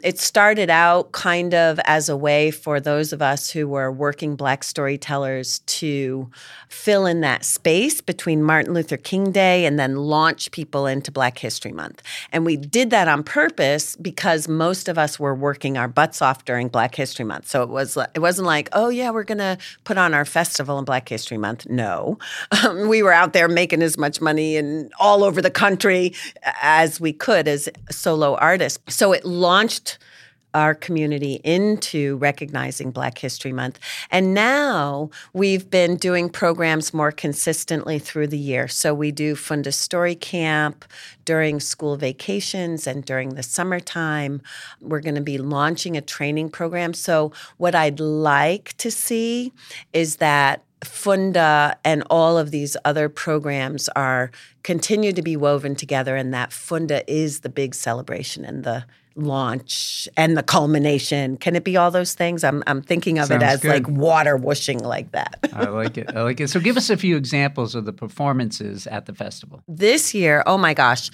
It 0.00 0.20
started 0.20 0.70
out 0.70 1.10
kind 1.10 1.54
of 1.54 1.80
as 1.84 2.08
a 2.08 2.16
way 2.16 2.52
for 2.52 2.78
those 2.78 3.12
of 3.12 3.20
us 3.20 3.50
who 3.50 3.66
were 3.66 3.90
working 3.90 4.36
Black 4.36 4.62
storytellers 4.62 5.58
to 5.60 6.30
fill 6.68 7.04
in 7.04 7.20
that 7.22 7.44
space 7.44 8.00
between 8.00 8.44
Martin 8.44 8.74
Luther 8.74 8.96
King 8.96 9.32
Day 9.32 9.66
and 9.66 9.76
then 9.76 9.96
launch 9.96 10.52
people 10.52 10.86
into 10.86 11.10
Black 11.10 11.38
History 11.38 11.72
Month. 11.72 12.04
And 12.30 12.46
we 12.46 12.56
did 12.56 12.90
that 12.90 13.08
on 13.08 13.24
purpose 13.24 13.96
because 13.96 14.46
most 14.46 14.88
of 14.88 14.98
us 14.98 15.18
were 15.18 15.34
working 15.34 15.76
our 15.76 15.88
butts 15.88 16.22
off 16.22 16.44
during 16.44 16.68
Black 16.68 16.94
History 16.94 17.24
Month. 17.24 17.48
So 17.48 17.64
it 17.64 17.68
was 17.68 17.96
it 18.14 18.20
wasn't 18.20 18.46
like, 18.46 18.68
oh 18.74 18.90
yeah, 18.90 19.10
we're 19.10 19.24
going 19.24 19.38
to 19.38 19.58
put 19.82 19.98
on 19.98 20.14
our 20.14 20.24
festival 20.24 20.78
in 20.78 20.84
Black 20.84 21.08
History 21.08 21.38
Month. 21.38 21.66
No, 21.68 22.18
um, 22.62 22.88
we 22.88 23.02
were 23.02 23.12
out 23.12 23.32
there 23.32 23.48
making 23.48 23.82
as 23.82 23.98
much 23.98 24.20
money 24.20 24.56
and 24.56 24.92
all 25.00 25.24
over 25.24 25.42
the 25.42 25.50
country 25.50 26.14
as 26.62 27.00
we 27.00 27.12
could 27.12 27.48
as 27.48 27.68
solo 27.90 28.36
artists. 28.36 28.78
So 28.94 29.12
it 29.12 29.24
launched 29.24 29.87
our 30.54 30.74
community 30.74 31.40
into 31.44 32.16
recognizing 32.16 32.90
Black 32.90 33.18
History 33.18 33.52
Month. 33.52 33.78
And 34.10 34.34
now 34.34 35.10
we've 35.32 35.70
been 35.70 35.96
doing 35.96 36.28
programs 36.30 36.94
more 36.94 37.12
consistently 37.12 37.98
through 37.98 38.28
the 38.28 38.38
year. 38.38 38.68
So 38.68 38.94
we 38.94 39.12
do 39.12 39.34
Funda 39.34 39.72
Story 39.72 40.14
Camp 40.14 40.84
during 41.24 41.60
school 41.60 41.96
vacations 41.96 42.86
and 42.86 43.04
during 43.04 43.34
the 43.34 43.42
summertime. 43.42 44.40
We're 44.80 45.00
going 45.00 45.14
to 45.16 45.20
be 45.20 45.38
launching 45.38 45.96
a 45.96 46.00
training 46.00 46.50
program. 46.50 46.94
So, 46.94 47.32
what 47.58 47.74
I'd 47.74 48.00
like 48.00 48.74
to 48.78 48.90
see 48.90 49.52
is 49.92 50.16
that 50.16 50.64
Funda 50.84 51.76
and 51.84 52.04
all 52.08 52.38
of 52.38 52.50
these 52.50 52.76
other 52.84 53.08
programs 53.08 53.88
are 53.90 54.30
continue 54.62 55.12
to 55.12 55.22
be 55.22 55.36
woven 55.36 55.74
together 55.74 56.16
and 56.16 56.32
that 56.32 56.52
Funda 56.52 57.08
is 57.12 57.40
the 57.40 57.48
big 57.48 57.74
celebration 57.74 58.44
and 58.44 58.64
the 58.64 58.84
launch 59.18 60.08
and 60.16 60.36
the 60.36 60.42
culmination. 60.42 61.36
Can 61.36 61.56
it 61.56 61.64
be 61.64 61.76
all 61.76 61.90
those 61.90 62.14
things? 62.14 62.44
I'm 62.44 62.62
I'm 62.66 62.82
thinking 62.82 63.18
of 63.18 63.26
Sounds 63.26 63.42
it 63.42 63.46
as 63.46 63.60
good. 63.60 63.70
like 63.70 63.88
water 63.88 64.36
whooshing 64.36 64.78
like 64.78 65.12
that. 65.12 65.38
I 65.52 65.64
like 65.64 65.98
it. 65.98 66.14
I 66.14 66.22
like 66.22 66.40
it. 66.40 66.48
So 66.48 66.60
give 66.60 66.76
us 66.76 66.90
a 66.90 66.96
few 66.96 67.16
examples 67.16 67.74
of 67.74 67.84
the 67.84 67.92
performances 67.92 68.86
at 68.86 69.06
the 69.06 69.14
festival. 69.14 69.62
This 69.68 70.14
year, 70.14 70.42
oh 70.46 70.58
my 70.58 70.74
gosh. 70.74 71.10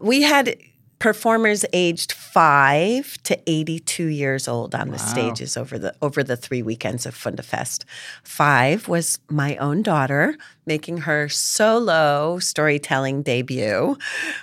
We 0.00 0.22
had 0.22 0.56
performers 0.98 1.64
aged 1.72 2.12
five 2.12 3.16
to 3.22 3.38
82 3.48 4.06
years 4.06 4.48
old 4.48 4.74
on 4.74 4.90
the 4.90 4.98
stages 4.98 5.56
over 5.56 5.78
the 5.78 5.94
over 6.02 6.24
the 6.24 6.36
three 6.36 6.62
weekends 6.62 7.06
of 7.06 7.14
Fundafest. 7.14 7.84
Five 8.24 8.88
was 8.88 9.18
my 9.28 9.56
own 9.56 9.82
daughter 9.82 10.36
making 10.68 10.98
her 10.98 11.28
solo 11.28 12.38
storytelling 12.38 13.22
debut 13.22 13.98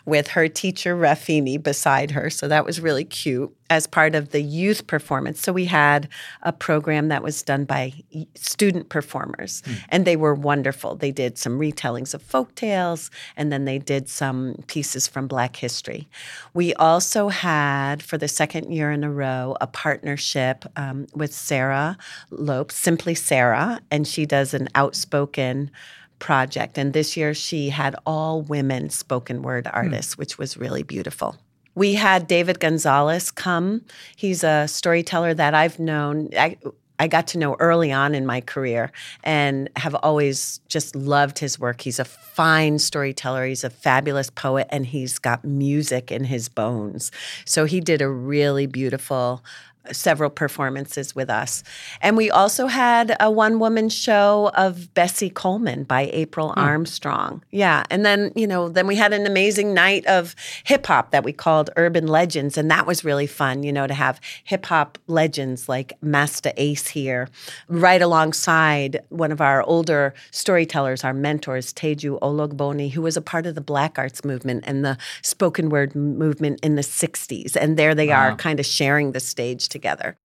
with 0.05 0.27
her 0.29 0.49
teacher 0.49 0.97
Rafini 0.97 1.61
beside 1.61 2.11
her. 2.11 2.29
So 2.29 2.49
that 2.49 2.65
was 2.65 2.81
really 2.81 3.05
cute 3.05 3.55
as 3.69 3.87
part 3.87 4.13
of 4.13 4.29
the 4.29 4.41
youth 4.41 4.85
performance. 4.85 5.41
So 5.41 5.51
we 5.51 5.65
had 5.65 6.07
a 6.43 6.53
program 6.53 7.07
that 7.07 7.23
was 7.23 7.41
done 7.41 7.65
by 7.65 7.93
student 8.35 8.89
performers, 8.89 9.63
mm. 9.63 9.79
and 9.89 10.05
they 10.05 10.15
were 10.15 10.35
wonderful. 10.35 10.95
They 10.95 11.11
did 11.11 11.37
some 11.37 11.59
retellings 11.59 12.13
of 12.13 12.21
folk 12.21 12.53
tales, 12.55 13.09
and 13.35 13.51
then 13.51 13.65
they 13.65 13.79
did 13.79 14.07
some 14.07 14.63
pieces 14.67 15.07
from 15.07 15.27
Black 15.27 15.55
history. 15.55 16.07
We 16.53 16.73
also 16.75 17.29
had, 17.29 18.03
for 18.03 18.17
the 18.17 18.27
second 18.27 18.71
year 18.71 18.91
in 18.91 19.03
a 19.03 19.11
row, 19.11 19.55
a 19.61 19.67
partnership 19.67 20.65
um, 20.75 21.07
with 21.15 21.33
Sarah 21.33 21.97
Lopes, 22.29 22.75
Simply 22.75 23.15
Sarah, 23.15 23.79
and 23.89 24.07
she 24.07 24.25
does 24.25 24.53
an 24.53 24.69
outspoken 24.75 25.71
project. 26.19 26.77
And 26.77 26.93
this 26.93 27.15
year 27.17 27.33
she 27.33 27.69
had 27.69 27.95
all 28.05 28.41
women 28.41 28.89
spoken 28.89 29.41
word 29.41 29.67
hmm. 29.67 29.75
artists, 29.75 30.15
mm. 30.15 30.19
which 30.19 30.37
was 30.37 30.57
really 30.57 30.83
beautiful. 30.83 31.37
We 31.75 31.93
had 31.93 32.27
David 32.27 32.59
Gonzalez 32.59 33.31
come. 33.31 33.81
He's 34.15 34.43
a 34.43 34.67
storyteller 34.67 35.33
that 35.33 35.53
I've 35.53 35.77
known. 35.77 36.29
I, 36.37 36.57
I 36.99 37.07
got 37.07 37.27
to 37.27 37.37
know 37.37 37.55
early 37.59 37.91
on 37.91 38.15
in 38.15 38.25
my 38.25 38.41
career 38.41 38.91
and 39.23 39.69
have 39.75 39.95
always 39.95 40.61
just 40.69 40.95
loved 40.95 41.39
his 41.39 41.59
work. 41.59 41.81
He's 41.81 41.99
a 41.99 42.05
fine 42.05 42.79
storyteller, 42.79 43.45
he's 43.45 43.63
a 43.63 43.69
fabulous 43.69 44.29
poet, 44.29 44.67
and 44.69 44.85
he's 44.85 45.19
got 45.19 45.43
music 45.43 46.11
in 46.11 46.23
his 46.23 46.47
bones. 46.47 47.11
So 47.45 47.65
he 47.65 47.81
did 47.81 48.01
a 48.01 48.09
really 48.09 48.65
beautiful 48.65 49.43
several 49.91 50.29
performances 50.29 51.15
with 51.15 51.29
us. 51.29 51.63
And 52.01 52.17
we 52.17 52.29
also 52.29 52.67
had 52.67 53.15
a 53.19 53.29
one 53.29 53.59
woman 53.59 53.89
show 53.89 54.51
of 54.55 54.93
Bessie 54.93 55.29
Coleman 55.29 55.83
by 55.83 56.09
April 56.13 56.49
mm. 56.49 56.57
Armstrong. 56.57 57.43
Yeah. 57.51 57.83
And 57.89 58.05
then, 58.05 58.31
you 58.35 58.47
know, 58.47 58.69
then 58.69 58.87
we 58.87 58.95
had 58.95 59.13
an 59.13 59.25
amazing 59.25 59.73
night 59.73 60.05
of 60.05 60.35
hip 60.63 60.85
hop 60.87 61.11
that 61.11 61.23
we 61.23 61.33
called 61.33 61.69
Urban 61.75 62.07
Legends. 62.07 62.57
And 62.57 62.69
that 62.71 62.85
was 62.85 63.03
really 63.03 63.27
fun, 63.27 63.63
you 63.63 63.71
know, 63.71 63.87
to 63.87 63.93
have 63.93 64.19
hip 64.43 64.65
hop 64.65 64.97
legends 65.07 65.69
like 65.69 65.93
Masta 66.01 66.53
Ace 66.57 66.87
here, 66.87 67.29
right 67.67 68.01
alongside 68.01 69.01
one 69.09 69.31
of 69.31 69.41
our 69.41 69.63
older 69.63 70.13
storytellers, 70.31 71.03
our 71.03 71.13
mentors, 71.13 71.73
Teju 71.73 72.19
Ologboni, 72.19 72.91
who 72.91 73.01
was 73.01 73.17
a 73.17 73.21
part 73.21 73.45
of 73.45 73.55
the 73.55 73.61
Black 73.61 73.97
Arts 73.97 74.23
movement 74.23 74.63
and 74.67 74.83
the 74.83 74.97
spoken 75.21 75.69
word 75.69 75.95
movement 75.95 76.59
in 76.61 76.75
the 76.75 76.81
60s. 76.81 77.55
And 77.55 77.77
there 77.77 77.95
they 77.95 78.07
wow. 78.07 78.29
are 78.29 78.35
kind 78.35 78.59
of 78.59 78.65
sharing 78.65 79.11
the 79.11 79.19
stage 79.19 79.67
together. 79.75 80.17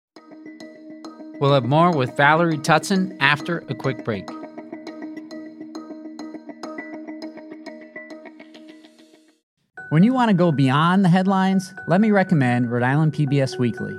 We'll 1.41 1.55
have 1.55 1.65
more 1.65 1.91
with 1.97 2.15
Valerie 2.17 2.59
Tutson 2.59 3.17
after 3.19 3.65
a 3.71 3.75
quick 3.75 4.05
break. 4.05 4.29
When 9.89 10.03
you 10.03 10.13
want 10.13 10.29
to 10.29 10.35
go 10.35 10.53
beyond 10.53 11.03
the 11.03 11.09
headlines, 11.09 11.73
let 11.87 12.03
me 12.03 12.11
recommend 12.11 12.71
Rhode 12.71 12.83
Island 12.83 13.15
PBS 13.15 13.59
Weekly. 13.59 13.99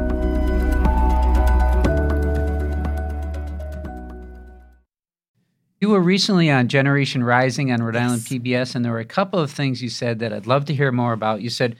You 5.81 5.89
were 5.89 5.99
recently 5.99 6.51
on 6.51 6.67
Generation 6.67 7.23
Rising 7.23 7.71
on 7.71 7.81
Rhode 7.81 7.95
yes. 7.95 8.03
Island 8.03 8.21
PBS, 8.21 8.75
and 8.75 8.85
there 8.85 8.91
were 8.91 8.99
a 8.99 9.05
couple 9.05 9.39
of 9.39 9.49
things 9.49 9.81
you 9.81 9.89
said 9.89 10.19
that 10.19 10.31
I'd 10.31 10.45
love 10.45 10.65
to 10.65 10.75
hear 10.75 10.91
more 10.91 11.11
about. 11.11 11.41
You 11.41 11.49
said, 11.49 11.75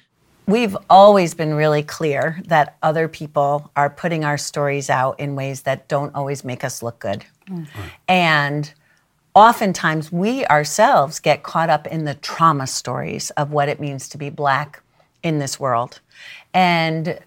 We've 0.48 0.76
always 0.90 1.36
been 1.36 1.54
really 1.54 1.84
clear 1.84 2.42
that 2.48 2.78
other 2.82 3.08
people 3.08 3.70
are 3.76 3.92
putting 3.92 4.26
our 4.26 4.40
stories 4.40 4.90
out 4.90 5.20
in 5.20 5.36
ways 5.36 5.62
that 5.62 5.88
don't 5.88 6.16
always 6.16 6.44
make 6.44 6.64
us 6.64 6.82
look 6.82 6.98
good. 6.98 7.24
Mm-hmm. 7.48 7.82
And 8.08 8.74
oftentimes 9.36 10.12
we 10.12 10.48
ourselves 10.48 11.20
get 11.20 11.44
caught 11.44 11.70
up 11.70 11.86
in 11.86 12.06
the 12.06 12.16
trauma 12.16 12.66
stories 12.66 13.30
of 13.32 13.52
what 13.52 13.70
it 13.70 13.80
means 13.80 14.10
to 14.10 14.18
be 14.18 14.32
Black 14.32 14.82
in 15.22 15.38
this 15.38 15.60
world. 15.60 16.00
And 16.56 17.20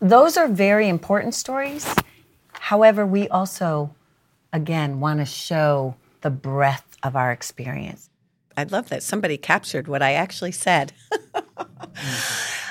those 0.00 0.38
are 0.38 0.48
very 0.48 0.88
important 0.88 1.34
stories. 1.34 1.94
However, 2.52 3.04
we 3.04 3.28
also, 3.28 3.94
again, 4.54 4.98
want 4.98 5.20
to 5.20 5.26
show 5.26 5.94
the 6.22 6.30
breadth 6.30 6.96
of 7.02 7.16
our 7.16 7.32
experience. 7.32 8.08
I 8.56 8.64
love 8.64 8.88
that 8.90 9.02
somebody 9.02 9.36
captured 9.36 9.88
what 9.88 10.02
I 10.02 10.12
actually 10.12 10.52
said. 10.52 10.92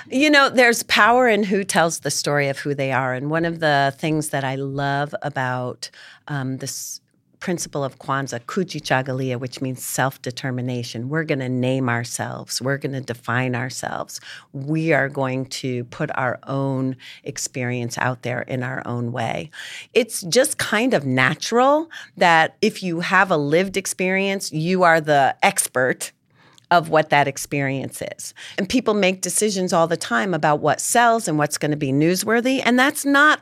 you 0.09 0.29
know, 0.29 0.49
there's 0.49 0.83
power 0.83 1.27
in 1.27 1.43
who 1.43 1.63
tells 1.63 1.99
the 1.99 2.11
story 2.11 2.47
of 2.49 2.59
who 2.59 2.75
they 2.75 2.91
are. 2.91 3.13
And 3.13 3.29
one 3.29 3.45
of 3.45 3.59
the 3.59 3.93
things 3.97 4.29
that 4.29 4.43
I 4.43 4.55
love 4.55 5.15
about 5.21 5.89
um, 6.27 6.57
this 6.57 7.00
principle 7.41 7.83
of 7.83 7.99
Kwanzaa, 7.99 8.39
Kujichagulia, 8.45 9.37
which 9.37 9.59
means 9.59 9.83
self 9.83 10.21
determination. 10.21 11.09
We're 11.09 11.25
going 11.25 11.39
to 11.39 11.49
name 11.49 11.89
ourselves, 11.89 12.61
we're 12.61 12.77
going 12.77 12.93
to 12.93 13.01
define 13.01 13.55
ourselves. 13.55 14.21
We 14.53 14.93
are 14.93 15.09
going 15.09 15.47
to 15.47 15.83
put 15.85 16.09
our 16.15 16.39
own 16.47 16.95
experience 17.25 17.97
out 17.97 18.21
there 18.21 18.43
in 18.43 18.63
our 18.63 18.81
own 18.87 19.11
way. 19.11 19.49
It's 19.93 20.21
just 20.21 20.57
kind 20.57 20.93
of 20.93 21.05
natural 21.05 21.89
that 22.15 22.55
if 22.61 22.81
you 22.81 23.01
have 23.01 23.29
a 23.29 23.37
lived 23.37 23.75
experience, 23.75 24.53
you 24.53 24.83
are 24.83 25.01
the 25.01 25.35
expert 25.43 26.13
of 26.69 26.87
what 26.87 27.09
that 27.09 27.27
experience 27.27 28.01
is. 28.17 28.33
And 28.57 28.69
people 28.69 28.93
make 28.93 29.21
decisions 29.21 29.73
all 29.73 29.87
the 29.87 29.97
time 29.97 30.33
about 30.33 30.61
what 30.61 30.79
sells 30.79 31.27
and 31.27 31.37
what's 31.37 31.57
going 31.57 31.71
to 31.71 31.77
be 31.77 31.91
newsworthy. 31.91 32.61
And 32.63 32.79
that's 32.79 33.03
not 33.03 33.41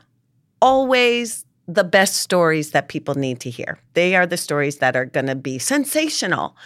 always 0.60 1.46
the 1.68 1.84
best 1.84 2.16
stories 2.16 2.72
that 2.72 2.88
people 2.88 3.14
need 3.14 3.40
to 3.40 3.50
hear. 3.50 3.78
They 3.94 4.14
are 4.16 4.26
the 4.26 4.36
stories 4.36 4.78
that 4.78 4.96
are 4.96 5.04
going 5.04 5.26
to 5.26 5.34
be 5.34 5.58
sensational. 5.58 6.56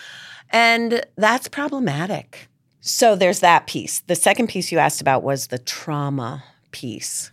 And 0.51 1.05
that's 1.17 1.49
problematic. 1.49 2.49
So 2.81 3.17
there's 3.17 3.41
that 3.41 3.67
piece. 3.67 4.01
The 4.01 4.15
second 4.15 4.49
piece 4.49 4.71
you 4.71 4.79
asked 4.79 5.01
about 5.01 5.23
was 5.23 5.49
the 5.49 5.59
trauma 5.59 6.45
piece. 6.71 7.33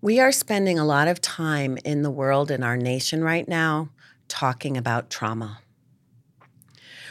We 0.00 0.20
are 0.20 0.30
spending 0.30 0.78
a 0.78 0.84
lot 0.84 1.08
of 1.08 1.20
time 1.20 1.76
in 1.84 2.02
the 2.02 2.10
world, 2.10 2.50
in 2.50 2.62
our 2.62 2.76
nation 2.76 3.24
right 3.24 3.48
now, 3.48 3.90
talking 4.28 4.76
about 4.76 5.10
trauma. 5.10 5.58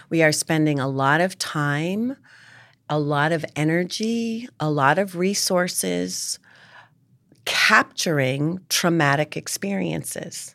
We 0.09 0.23
are 0.23 0.31
spending 0.31 0.79
a 0.79 0.87
lot 0.87 1.19
of 1.19 1.37
time, 1.37 2.15
a 2.89 2.97
lot 2.97 3.33
of 3.33 3.43
energy, 3.57 4.47
a 4.57 4.71
lot 4.71 4.97
of 4.97 5.17
resources 5.17 6.39
capturing 7.47 8.59
traumatic 8.67 9.37
experiences. 9.37 10.53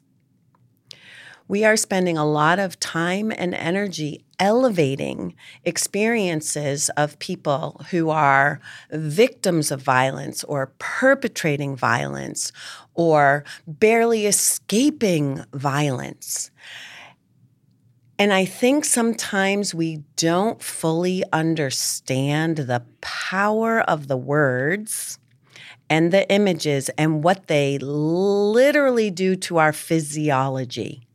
We 1.49 1.65
are 1.65 1.77
spending 1.77 2.19
a 2.19 2.27
lot 2.27 2.59
of 2.59 2.79
time 2.79 3.33
and 3.35 3.55
energy 3.55 4.25
elevating 4.39 5.35
experiences 5.65 6.91
of 6.91 7.19
people 7.19 7.85
who 7.91 8.11
are 8.11 8.61
victims 8.91 9.71
of 9.71 9.83
violence 9.83 10.45
or 10.45 10.75
perpetrating 10.79 11.77
violence 11.77 12.53
or 12.95 13.45
barely 13.67 14.27
escaping 14.27 15.45
violence. 15.55 16.51
And 18.19 18.35
I 18.35 18.45
think 18.45 18.85
sometimes 18.85 19.75
we 19.75 20.05
don't 20.17 20.63
fully 20.63 21.25
understand 21.33 22.59
the 22.59 22.85
power 23.01 23.81
of 23.81 24.09
the 24.09 24.19
words 24.19 25.19
and 25.93 26.11
the 26.11 26.27
images 26.33 26.89
and 26.97 27.23
what 27.23 27.49
they 27.49 27.77
literally 27.77 29.11
do 29.11 29.37
to 29.37 29.59
our 29.59 29.75
physiology. 29.75 31.07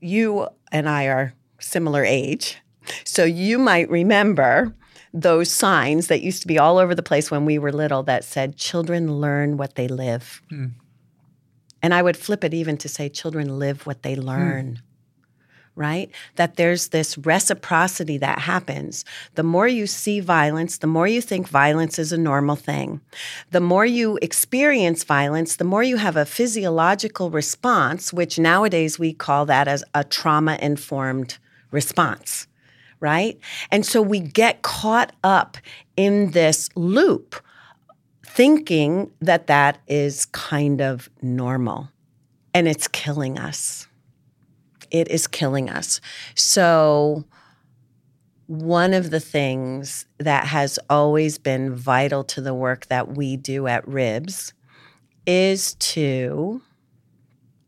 You 0.00 0.48
and 0.72 0.88
I 0.88 1.04
are 1.04 1.34
similar 1.58 2.06
age, 2.06 2.56
so 3.04 3.24
you 3.24 3.58
might 3.58 3.90
remember 3.90 4.74
those 5.12 5.50
signs 5.50 6.06
that 6.06 6.22
used 6.22 6.40
to 6.40 6.48
be 6.48 6.58
all 6.58 6.78
over 6.78 6.94
the 6.94 7.02
place 7.02 7.30
when 7.30 7.44
we 7.44 7.58
were 7.58 7.70
little 7.70 8.02
that 8.04 8.24
said, 8.24 8.56
Children 8.56 9.20
learn 9.20 9.58
what 9.58 9.74
they 9.74 9.86
live. 9.86 10.40
Mm. 10.50 10.72
And 11.82 11.92
I 11.92 12.00
would 12.00 12.16
flip 12.16 12.44
it 12.44 12.54
even 12.54 12.78
to 12.78 12.88
say, 12.88 13.10
Children 13.10 13.58
live 13.58 13.86
what 13.86 14.02
they 14.02 14.16
learn. 14.16 14.80
Mm. 14.80 14.89
Right? 15.76 16.10
That 16.36 16.56
there's 16.56 16.88
this 16.88 17.16
reciprocity 17.18 18.18
that 18.18 18.40
happens. 18.40 19.04
The 19.34 19.42
more 19.42 19.68
you 19.68 19.86
see 19.86 20.20
violence, 20.20 20.78
the 20.78 20.86
more 20.86 21.06
you 21.06 21.20
think 21.20 21.48
violence 21.48 21.98
is 21.98 22.12
a 22.12 22.18
normal 22.18 22.56
thing. 22.56 23.00
The 23.50 23.60
more 23.60 23.86
you 23.86 24.18
experience 24.20 25.04
violence, 25.04 25.56
the 25.56 25.64
more 25.64 25.82
you 25.82 25.96
have 25.96 26.16
a 26.16 26.26
physiological 26.26 27.30
response, 27.30 28.12
which 28.12 28.38
nowadays 28.38 28.98
we 28.98 29.12
call 29.12 29.46
that 29.46 29.68
as 29.68 29.84
a 29.94 30.04
trauma 30.04 30.58
informed 30.60 31.38
response, 31.70 32.46
right? 32.98 33.38
And 33.70 33.86
so 33.86 34.02
we 34.02 34.20
get 34.20 34.62
caught 34.62 35.12
up 35.24 35.56
in 35.96 36.32
this 36.32 36.68
loop 36.74 37.36
thinking 38.26 39.10
that 39.20 39.46
that 39.46 39.78
is 39.88 40.26
kind 40.26 40.80
of 40.80 41.10
normal 41.22 41.88
and 42.54 42.68
it's 42.68 42.88
killing 42.88 43.38
us 43.38 43.88
it 44.90 45.08
is 45.08 45.26
killing 45.26 45.68
us. 45.70 46.00
So, 46.34 47.24
one 48.46 48.94
of 48.94 49.10
the 49.10 49.20
things 49.20 50.06
that 50.18 50.44
has 50.44 50.76
always 50.90 51.38
been 51.38 51.72
vital 51.72 52.24
to 52.24 52.40
the 52.40 52.52
work 52.52 52.86
that 52.86 53.16
we 53.16 53.36
do 53.36 53.68
at 53.68 53.86
Ribs 53.86 54.52
is 55.24 55.74
to, 55.74 56.60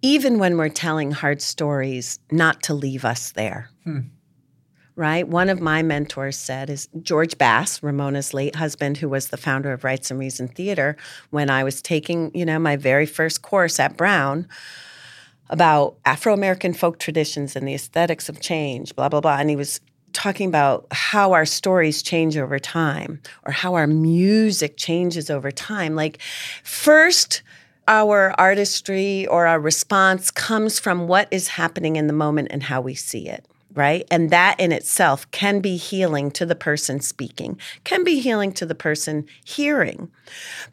even 0.02 0.40
when 0.40 0.56
we're 0.56 0.68
telling 0.68 1.12
hard 1.12 1.40
stories, 1.40 2.18
not 2.32 2.64
to 2.64 2.74
leave 2.74 3.04
us 3.04 3.30
there. 3.30 3.70
Hmm. 3.84 4.00
Right? 4.96 5.26
One 5.26 5.48
of 5.48 5.60
my 5.60 5.82
mentors 5.82 6.36
said 6.36 6.68
is 6.68 6.88
George 7.00 7.38
Bass, 7.38 7.80
Ramona's 7.80 8.34
late 8.34 8.56
husband, 8.56 8.98
who 8.98 9.08
was 9.08 9.28
the 9.28 9.36
founder 9.36 9.72
of 9.72 9.84
Rites 9.84 10.10
and 10.10 10.18
Reason 10.18 10.48
Theater, 10.48 10.96
when 11.30 11.48
I 11.48 11.62
was 11.62 11.80
taking, 11.80 12.32
you 12.34 12.44
know, 12.44 12.58
my 12.58 12.74
very 12.74 13.06
first 13.06 13.40
course 13.40 13.78
at 13.78 13.96
Brown 13.96 14.48
about 15.52 15.96
Afro 16.06 16.32
American 16.32 16.72
folk 16.72 16.98
traditions 16.98 17.54
and 17.54 17.68
the 17.68 17.74
aesthetics 17.74 18.28
of 18.28 18.40
change, 18.40 18.96
blah, 18.96 19.08
blah, 19.08 19.20
blah. 19.20 19.36
And 19.36 19.50
he 19.50 19.56
was 19.56 19.80
talking 20.14 20.48
about 20.48 20.86
how 20.90 21.32
our 21.32 21.44
stories 21.44 22.02
change 22.02 22.36
over 22.36 22.58
time 22.58 23.20
or 23.44 23.52
how 23.52 23.74
our 23.74 23.86
music 23.86 24.76
changes 24.76 25.30
over 25.30 25.50
time. 25.50 25.94
Like, 25.94 26.20
first, 26.64 27.42
our 27.86 28.34
artistry 28.40 29.26
or 29.26 29.46
our 29.46 29.60
response 29.60 30.30
comes 30.30 30.78
from 30.78 31.06
what 31.06 31.28
is 31.30 31.48
happening 31.48 31.96
in 31.96 32.06
the 32.06 32.12
moment 32.12 32.48
and 32.50 32.62
how 32.62 32.80
we 32.80 32.94
see 32.94 33.28
it 33.28 33.46
right? 33.74 34.06
And 34.10 34.28
that 34.28 34.60
in 34.60 34.70
itself 34.70 35.30
can 35.30 35.60
be 35.60 35.78
healing 35.78 36.30
to 36.32 36.44
the 36.44 36.54
person 36.54 37.00
speaking, 37.00 37.58
can 37.84 38.04
be 38.04 38.20
healing 38.20 38.52
to 38.52 38.66
the 38.66 38.74
person 38.74 39.24
hearing. 39.44 40.10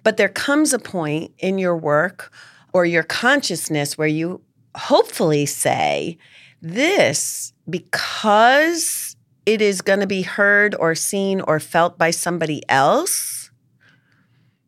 But 0.03 0.17
there 0.17 0.27
comes 0.27 0.73
a 0.73 0.79
point 0.79 1.31
in 1.39 1.57
your 1.57 1.77
work 1.77 2.29
or 2.73 2.85
your 2.85 3.03
consciousness 3.03 3.97
where 3.97 4.07
you 4.07 4.41
hopefully 4.75 5.45
say 5.45 6.17
this 6.61 7.53
because 7.69 9.15
it 9.45 9.61
is 9.61 9.81
going 9.81 9.99
to 9.99 10.07
be 10.07 10.21
heard 10.21 10.75
or 10.79 10.95
seen 10.95 11.41
or 11.41 11.59
felt 11.59 11.97
by 11.97 12.11
somebody 12.11 12.61
else 12.69 13.49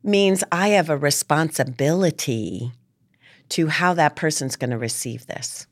means 0.03 0.43
I 0.51 0.70
have 0.70 0.89
a 0.89 0.98
responsibility 0.98 2.72
to 3.50 3.67
how 3.67 3.93
that 3.93 4.15
person's 4.15 4.55
going 4.55 4.72
to 4.72 4.77
receive 4.77 5.27
this. 5.27 5.67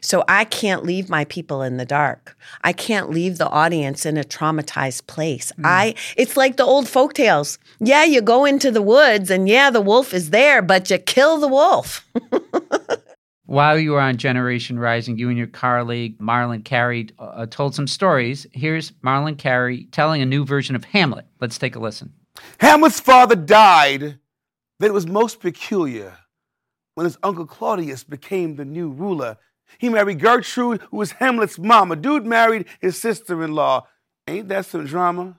So 0.00 0.24
I 0.28 0.44
can't 0.44 0.84
leave 0.84 1.08
my 1.08 1.24
people 1.26 1.62
in 1.62 1.76
the 1.76 1.84
dark. 1.84 2.36
I 2.64 2.72
can't 2.72 3.10
leave 3.10 3.38
the 3.38 3.48
audience 3.48 4.04
in 4.04 4.16
a 4.16 4.24
traumatized 4.24 5.06
place. 5.06 5.52
Mm. 5.58 5.62
I 5.64 5.94
it's 6.16 6.36
like 6.36 6.56
the 6.56 6.64
old 6.64 6.88
folk 6.88 7.14
tales. 7.14 7.58
Yeah, 7.80 8.04
you 8.04 8.20
go 8.20 8.44
into 8.44 8.70
the 8.70 8.82
woods 8.82 9.30
and 9.30 9.48
yeah, 9.48 9.70
the 9.70 9.80
wolf 9.80 10.12
is 10.12 10.30
there, 10.30 10.62
but 10.62 10.90
you 10.90 10.98
kill 10.98 11.38
the 11.38 11.48
wolf. 11.48 12.06
While 13.46 13.78
you 13.78 13.92
were 13.92 14.00
on 14.00 14.16
Generation 14.16 14.76
Rising, 14.76 15.18
you 15.18 15.28
and 15.28 15.38
your 15.38 15.46
colleague 15.46 16.18
Marlon 16.18 16.64
Carey 16.64 17.08
uh, 17.20 17.46
told 17.46 17.76
some 17.76 17.86
stories. 17.86 18.44
Here's 18.52 18.90
Marlon 19.04 19.38
Carey 19.38 19.84
telling 19.92 20.20
a 20.20 20.26
new 20.26 20.44
version 20.44 20.74
of 20.74 20.84
Hamlet. 20.84 21.26
Let's 21.40 21.56
take 21.56 21.76
a 21.76 21.78
listen. 21.78 22.12
Hamlet's 22.58 22.98
father 22.98 23.36
died. 23.36 24.18
Then 24.80 24.90
it 24.90 24.92
was 24.92 25.06
most 25.06 25.40
peculiar 25.40 26.18
when 26.96 27.04
his 27.04 27.18
uncle 27.22 27.46
Claudius 27.46 28.02
became 28.02 28.56
the 28.56 28.64
new 28.64 28.90
ruler. 28.90 29.36
He 29.78 29.88
married 29.88 30.20
Gertrude, 30.20 30.82
who 30.90 30.96
was 30.96 31.12
Hamlet's 31.12 31.58
mama. 31.58 31.94
Dude 31.94 32.26
married 32.26 32.66
his 32.80 33.00
sister 33.00 33.44
in 33.44 33.52
law. 33.52 33.86
Ain't 34.26 34.48
that 34.48 34.66
some 34.66 34.86
drama? 34.86 35.38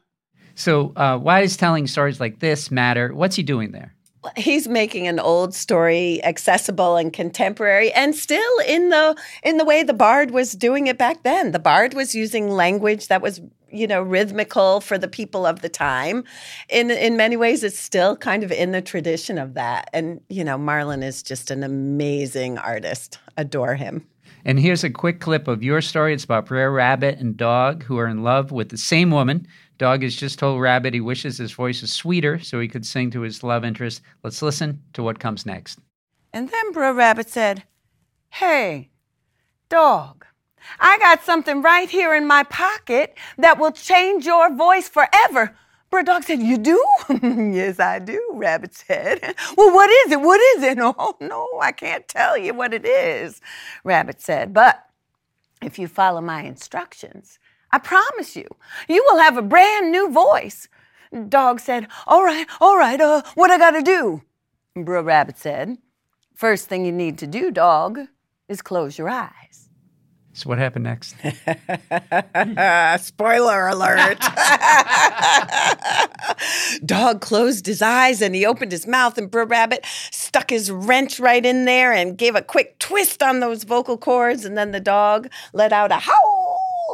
So, 0.55 0.93
uh, 0.95 1.17
why 1.17 1.41
does 1.41 1.57
telling 1.57 1.87
stories 1.87 2.19
like 2.21 2.39
this 2.39 2.71
matter? 2.71 3.13
What's 3.13 3.35
he 3.35 3.43
doing 3.43 3.71
there? 3.73 3.96
He's 4.35 4.67
making 4.67 5.07
an 5.07 5.19
old 5.19 5.53
story 5.53 6.23
accessible 6.23 6.95
and 6.95 7.13
contemporary 7.13 7.91
and 7.93 8.15
still 8.15 8.59
in 8.67 8.89
the 8.89 9.15
in 9.43 9.57
the 9.57 9.65
way 9.65 9.83
the 9.83 9.93
bard 9.93 10.31
was 10.31 10.53
doing 10.53 10.87
it 10.87 10.97
back 10.97 11.23
then. 11.23 11.51
The 11.51 11.59
bard 11.59 11.93
was 11.93 12.15
using 12.15 12.49
language 12.49 13.07
that 13.07 13.21
was 13.21 13.41
you 13.69 13.87
know 13.87 14.01
rhythmical 14.01 14.81
for 14.81 14.97
the 14.97 15.07
people 15.07 15.45
of 15.45 15.61
the 15.61 15.69
time. 15.69 16.23
In 16.69 16.91
in 16.91 17.17
many 17.17 17.37
ways 17.37 17.63
it's 17.63 17.79
still 17.79 18.15
kind 18.15 18.43
of 18.43 18.51
in 18.51 18.71
the 18.71 18.81
tradition 18.81 19.37
of 19.37 19.53
that. 19.53 19.89
And 19.93 20.21
you 20.29 20.43
know 20.43 20.57
marlon 20.57 21.03
is 21.03 21.23
just 21.23 21.51
an 21.51 21.63
amazing 21.63 22.57
artist. 22.57 23.19
Adore 23.37 23.75
him. 23.75 24.05
And 24.45 24.59
here's 24.59 24.83
a 24.83 24.89
quick 24.89 25.19
clip 25.19 25.47
of 25.47 25.61
your 25.61 25.81
story. 25.81 26.13
It's 26.13 26.23
about 26.23 26.45
Brer 26.45 26.71
Rabbit 26.71 27.19
and 27.19 27.35
Dog 27.35 27.83
who 27.83 27.97
are 27.97 28.07
in 28.07 28.23
love 28.23 28.51
with 28.51 28.69
the 28.69 28.77
same 28.77 29.11
woman 29.11 29.45
Dog 29.77 30.01
has 30.01 30.15
just 30.15 30.39
told 30.39 30.59
Rabbit 30.59 30.93
he 30.93 31.01
wishes 31.01 31.37
his 31.37 31.51
voice 31.51 31.81
was 31.81 31.93
sweeter 31.93 32.39
so 32.39 32.59
he 32.59 32.67
could 32.67 32.85
sing 32.85 33.11
to 33.11 33.21
his 33.21 33.43
love 33.43 33.63
interest. 33.63 34.01
Let's 34.23 34.41
listen 34.41 34.81
to 34.93 35.03
what 35.03 35.19
comes 35.19 35.45
next. 35.45 35.79
And 36.33 36.49
then 36.49 36.71
Brer 36.71 36.93
Rabbit 36.93 37.29
said, 37.29 37.63
Hey, 38.29 38.89
Dog, 39.69 40.25
I 40.79 40.97
got 40.97 41.23
something 41.23 41.61
right 41.61 41.89
here 41.89 42.15
in 42.15 42.25
my 42.25 42.43
pocket 42.43 43.17
that 43.37 43.59
will 43.59 43.71
change 43.71 44.25
your 44.25 44.53
voice 44.53 44.89
forever. 44.89 45.55
Brer 45.89 46.03
Dog 46.03 46.23
said, 46.23 46.41
You 46.41 46.57
do? 46.57 46.83
yes, 47.53 47.79
I 47.79 47.99
do, 47.99 48.19
Rabbit 48.33 48.73
said. 48.73 49.21
well, 49.57 49.73
what 49.73 49.89
is 49.89 50.11
it? 50.11 50.21
What 50.21 50.41
is 50.57 50.63
it? 50.63 50.77
Oh, 50.99 51.15
no, 51.21 51.47
I 51.61 51.71
can't 51.71 52.07
tell 52.07 52.37
you 52.37 52.53
what 52.53 52.73
it 52.73 52.85
is, 52.85 53.41
Rabbit 53.83 54.21
said. 54.21 54.53
But 54.53 54.83
if 55.61 55.77
you 55.77 55.87
follow 55.87 56.21
my 56.21 56.41
instructions, 56.43 57.39
I 57.77 57.79
promise 57.79 58.35
you, 58.35 58.47
you 58.89 59.05
will 59.05 59.19
have 59.19 59.37
a 59.37 59.43
brand 59.43 59.91
new 59.91 60.09
voice. 60.09 60.67
Dog 61.29 61.59
said, 61.59 61.87
All 62.07 62.23
right, 62.23 62.47
all 62.59 62.75
right, 62.75 62.99
uh, 62.99 63.21
what 63.35 63.51
I 63.51 63.59
gotta 63.59 63.83
do? 63.83 64.23
Brer 64.75 65.03
Rabbit 65.03 65.37
said, 65.37 65.77
First 66.33 66.69
thing 66.69 66.85
you 66.85 66.91
need 66.91 67.19
to 67.19 67.27
do, 67.27 67.51
dog, 67.51 67.99
is 68.49 68.63
close 68.63 68.97
your 68.97 69.09
eyes. 69.09 69.69
So 70.33 70.49
what 70.49 70.57
happened 70.57 70.85
next? 70.85 71.15
Spoiler 73.05 73.67
alert. 73.67 74.19
dog 76.83 77.21
closed 77.21 77.67
his 77.67 77.83
eyes 77.83 78.23
and 78.23 78.33
he 78.33 78.43
opened 78.43 78.71
his 78.71 78.87
mouth, 78.87 79.19
and 79.19 79.29
Brer 79.29 79.45
Rabbit 79.45 79.85
stuck 80.09 80.49
his 80.49 80.71
wrench 80.71 81.19
right 81.19 81.45
in 81.45 81.65
there 81.65 81.93
and 81.93 82.17
gave 82.17 82.35
a 82.35 82.41
quick 82.41 82.79
twist 82.79 83.21
on 83.21 83.39
those 83.39 83.65
vocal 83.65 83.99
cords, 83.99 84.45
and 84.45 84.57
then 84.57 84.71
the 84.71 84.79
dog 84.79 85.29
let 85.53 85.71
out 85.71 85.91
a 85.91 85.97
howl 85.97 86.36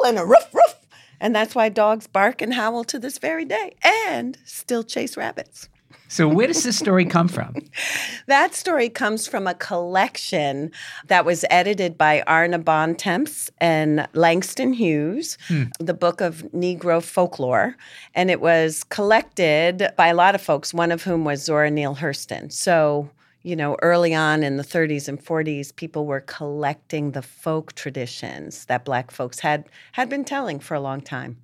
and 0.06 0.18
a 0.18 0.26
roof 0.26 0.54
roof. 0.54 0.76
And 1.20 1.36
that's 1.36 1.56
why 1.56 1.70
dogs 1.70 2.08
bark 2.08 2.42
and 2.42 2.54
howl 2.54 2.84
to 2.86 3.00
this 3.00 3.18
very 3.18 3.46
day 3.46 3.76
and 3.82 4.38
still 4.46 4.84
chase 4.84 5.16
rabbits. 5.16 5.70
So, 6.14 6.28
where 6.28 6.46
does 6.46 6.64
this 6.64 6.78
story 6.78 7.06
come 7.06 7.28
from? 7.28 7.56
that 8.28 8.54
story 8.54 8.88
comes 8.88 9.26
from 9.26 9.48
a 9.48 9.56
collection 9.56 10.70
that 11.08 11.26
was 11.26 11.44
edited 11.50 11.98
by 11.98 12.22
Arna 12.28 12.60
Bontemps 12.60 13.50
and 13.60 14.08
Langston 14.14 14.74
Hughes, 14.74 15.40
hmm. 15.48 15.64
the 15.80 15.96
book 15.96 16.22
of 16.22 16.44
Negro 16.54 17.02
folklore. 17.02 17.76
And 18.14 18.30
it 18.30 18.42
was 18.42 18.84
collected 18.84 19.90
by 19.98 20.10
a 20.10 20.14
lot 20.14 20.36
of 20.36 20.42
folks, 20.42 20.72
one 20.72 20.92
of 20.92 21.02
whom 21.02 21.26
was 21.26 21.44
Zora 21.44 21.72
Neale 21.72 21.96
Hurston. 21.96 22.52
So, 22.52 23.10
you 23.44 23.58
know, 23.58 23.78
early 23.82 24.16
on 24.16 24.42
in 24.42 24.56
the 24.56 24.64
30s 24.64 25.08
and 25.08 25.24
40s, 25.24 25.76
people 25.76 26.06
were 26.06 26.22
collecting 26.22 27.12
the 27.12 27.22
folk 27.22 27.74
traditions 27.74 28.66
that 28.66 28.86
Black 28.86 29.12
folks 29.12 29.40
had 29.40 29.66
had 29.92 30.10
been 30.10 30.24
telling 30.24 30.60
for 30.60 30.76
a 30.76 30.80
long 30.80 31.02
time. 31.02 31.38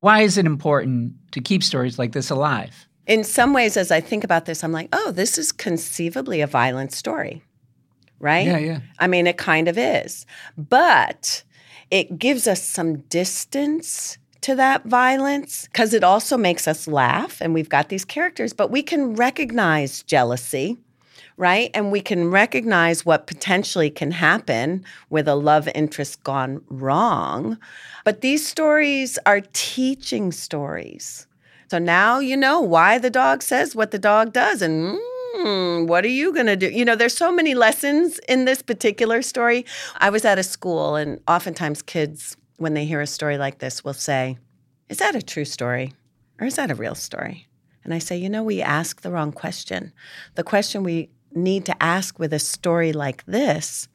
Why 0.00 0.20
is 0.20 0.38
it 0.38 0.46
important 0.46 1.14
to 1.32 1.40
keep 1.40 1.62
stories 1.62 1.98
like 1.98 2.12
this 2.12 2.30
alive? 2.30 2.86
In 3.06 3.24
some 3.24 3.52
ways, 3.52 3.76
as 3.76 3.90
I 3.90 4.00
think 4.00 4.22
about 4.22 4.44
this, 4.44 4.62
I'm 4.62 4.72
like, 4.72 4.88
oh, 4.92 5.10
this 5.10 5.36
is 5.38 5.50
conceivably 5.50 6.42
a 6.42 6.46
violent 6.46 6.92
story, 6.92 7.42
right? 8.18 8.46
Yeah, 8.46 8.58
yeah. 8.58 8.80
I 8.98 9.06
mean, 9.06 9.26
it 9.26 9.36
kind 9.36 9.66
of 9.66 9.76
is. 9.76 10.26
But 10.56 11.42
it 11.90 12.18
gives 12.18 12.46
us 12.46 12.62
some 12.62 12.98
distance 13.00 14.18
to 14.42 14.54
that 14.54 14.84
violence 14.84 15.66
because 15.66 15.92
it 15.92 16.04
also 16.04 16.36
makes 16.36 16.68
us 16.68 16.86
laugh 16.86 17.40
and 17.40 17.52
we've 17.52 17.68
got 17.68 17.88
these 17.88 18.04
characters, 18.04 18.52
but 18.52 18.70
we 18.70 18.82
can 18.82 19.14
recognize 19.14 20.02
jealousy 20.02 20.78
right? 21.40 21.70
And 21.72 21.90
we 21.90 22.02
can 22.02 22.30
recognize 22.30 23.06
what 23.06 23.26
potentially 23.26 23.88
can 23.88 24.10
happen 24.10 24.84
with 25.08 25.26
a 25.26 25.34
love 25.34 25.70
interest 25.74 26.22
gone 26.22 26.60
wrong. 26.68 27.56
But 28.04 28.20
these 28.20 28.46
stories 28.46 29.18
are 29.24 29.40
teaching 29.54 30.32
stories. 30.32 31.26
So 31.70 31.78
now 31.78 32.18
you 32.18 32.36
know 32.36 32.60
why 32.60 32.98
the 32.98 33.08
dog 33.08 33.42
says 33.42 33.74
what 33.74 33.90
the 33.90 33.98
dog 33.98 34.34
does. 34.34 34.60
And 34.60 34.98
mm, 35.38 35.86
what 35.86 36.04
are 36.04 36.08
you 36.08 36.34
going 36.34 36.44
to 36.44 36.56
do? 36.56 36.68
You 36.68 36.84
know, 36.84 36.94
there's 36.94 37.16
so 37.16 37.32
many 37.32 37.54
lessons 37.54 38.20
in 38.28 38.44
this 38.44 38.60
particular 38.60 39.22
story. 39.22 39.64
I 39.96 40.10
was 40.10 40.26
at 40.26 40.38
a 40.38 40.42
school, 40.42 40.96
and 40.96 41.20
oftentimes 41.26 41.80
kids, 41.80 42.36
when 42.58 42.74
they 42.74 42.84
hear 42.84 43.00
a 43.00 43.06
story 43.06 43.38
like 43.38 43.60
this, 43.60 43.82
will 43.82 43.94
say, 43.94 44.36
Is 44.90 44.98
that 44.98 45.14
a 45.14 45.22
true 45.22 45.46
story? 45.46 45.94
Or 46.38 46.46
is 46.46 46.56
that 46.56 46.70
a 46.70 46.74
real 46.74 46.94
story? 46.94 47.46
And 47.82 47.94
I 47.94 47.98
say, 47.98 48.18
You 48.18 48.28
know, 48.28 48.42
we 48.42 48.60
ask 48.60 49.00
the 49.00 49.10
wrong 49.10 49.32
question. 49.32 49.94
The 50.34 50.44
question 50.44 50.82
we 50.82 51.08
need 51.34 51.64
to 51.66 51.82
ask 51.82 52.18
with 52.18 52.32
a 52.32 52.38
story 52.38 52.92
like 52.92 53.24
this 53.26 53.88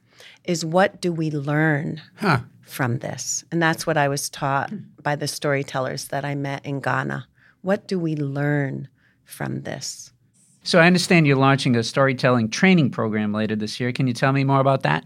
is, 0.44 0.64
What 0.64 1.00
do 1.00 1.12
we 1.12 1.30
learn? 1.30 2.00
Huh. 2.16 2.40
From 2.62 2.98
this. 2.98 3.44
And 3.52 3.62
that's 3.62 3.86
what 3.86 3.96
I 3.96 4.08
was 4.08 4.28
taught 4.28 4.72
by 5.02 5.14
the 5.14 5.28
storytellers 5.28 6.08
that 6.08 6.24
I 6.24 6.34
met 6.34 6.66
in 6.66 6.80
Ghana. 6.80 7.28
What 7.62 7.86
do 7.86 7.98
we 7.98 8.16
learn 8.16 8.88
from 9.24 9.62
this? 9.62 10.12
So 10.64 10.80
I 10.80 10.86
understand 10.88 11.28
you're 11.28 11.36
launching 11.36 11.76
a 11.76 11.84
storytelling 11.84 12.50
training 12.50 12.90
program 12.90 13.32
later 13.32 13.54
this 13.54 13.78
year. 13.78 13.92
Can 13.92 14.08
you 14.08 14.12
tell 14.12 14.32
me 14.32 14.42
more 14.42 14.58
about 14.58 14.82
that? 14.82 15.04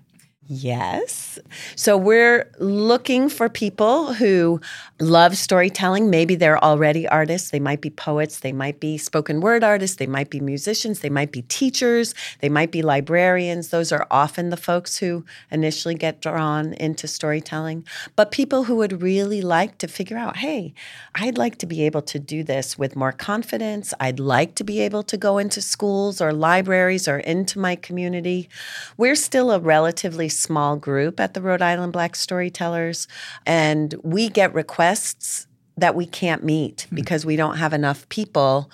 Yes. 0.52 1.38
So 1.76 1.96
we're 1.96 2.50
looking 2.58 3.28
for 3.28 3.48
people 3.48 4.14
who 4.14 4.60
love 4.98 5.36
storytelling. 5.36 6.10
Maybe 6.10 6.34
they're 6.34 6.58
already 6.58 7.06
artists. 7.06 7.50
They 7.50 7.60
might 7.60 7.80
be 7.80 7.90
poets. 7.90 8.40
They 8.40 8.50
might 8.50 8.80
be 8.80 8.98
spoken 8.98 9.40
word 9.40 9.62
artists. 9.62 9.98
They 9.98 10.08
might 10.08 10.28
be 10.28 10.40
musicians. 10.40 11.00
They 11.00 11.08
might 11.08 11.30
be 11.30 11.42
teachers. 11.42 12.16
They 12.40 12.48
might 12.48 12.72
be 12.72 12.82
librarians. 12.82 13.68
Those 13.68 13.92
are 13.92 14.08
often 14.10 14.50
the 14.50 14.56
folks 14.56 14.96
who 14.96 15.24
initially 15.52 15.94
get 15.94 16.20
drawn 16.20 16.72
into 16.74 17.06
storytelling. 17.06 17.84
But 18.16 18.32
people 18.32 18.64
who 18.64 18.74
would 18.74 19.02
really 19.02 19.42
like 19.42 19.78
to 19.78 19.86
figure 19.86 20.18
out 20.18 20.38
hey, 20.38 20.74
I'd 21.14 21.38
like 21.38 21.58
to 21.58 21.66
be 21.66 21.82
able 21.82 22.02
to 22.02 22.18
do 22.18 22.42
this 22.42 22.76
with 22.76 22.96
more 22.96 23.12
confidence. 23.12 23.94
I'd 24.00 24.18
like 24.18 24.56
to 24.56 24.64
be 24.64 24.80
able 24.80 25.04
to 25.04 25.16
go 25.16 25.38
into 25.38 25.62
schools 25.62 26.20
or 26.20 26.32
libraries 26.32 27.06
or 27.06 27.20
into 27.20 27.60
my 27.60 27.76
community. 27.76 28.48
We're 28.96 29.14
still 29.14 29.52
a 29.52 29.60
relatively 29.60 30.28
small 30.40 30.76
group 30.76 31.20
at 31.20 31.35
the 31.35 31.40
Rhode 31.42 31.62
Island 31.62 31.92
Black 31.92 32.16
Storytellers, 32.16 33.07
and 33.46 33.94
we 34.03 34.29
get 34.29 34.55
requests 34.55 35.46
that 35.76 35.94
we 35.94 36.07
can't 36.07 36.42
meet 36.44 36.87
Hmm. 36.88 36.94
because 36.96 37.24
we 37.26 37.37
don't 37.37 37.57
have 37.59 37.72
enough 37.72 38.09
people 38.09 38.70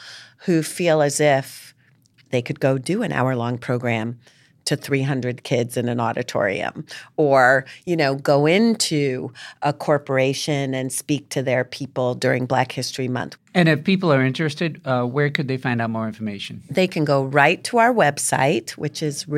who 0.47 0.63
feel 0.63 1.03
as 1.03 1.21
if 1.21 1.75
they 2.31 2.43
could 2.43 2.61
go 2.61 2.79
do 2.79 3.03
an 3.03 3.13
hour 3.13 3.35
long 3.37 3.59
program 3.59 4.19
to 4.65 4.75
300 4.77 5.45
kids 5.45 5.77
in 5.77 5.89
an 5.89 6.01
auditorium 6.01 6.85
or 7.17 7.65
you 7.85 7.97
know 7.97 8.17
go 8.17 8.47
into 8.47 9.33
a 9.63 9.73
corporation 9.73 10.75
and 10.75 10.93
speak 10.93 11.29
to 11.29 11.41
their 11.41 11.63
people 11.65 12.17
during 12.17 12.47
black 12.47 12.73
history 12.73 13.07
month 13.07 13.37
And 13.55 13.69
if 13.69 13.85
people 13.85 14.13
are 14.13 14.25
interested, 14.25 14.81
uh, 14.85 15.05
where 15.05 15.31
could 15.31 15.47
they 15.47 15.57
find 15.57 15.81
out 15.81 15.91
more 15.91 16.09
information? 16.09 16.63
they 16.69 16.89
can 16.89 17.05
go 17.05 17.23
right 17.25 17.63
to 17.65 17.79
our 17.79 17.95
website, 17.95 18.71
which 18.73 19.05
is 19.05 19.29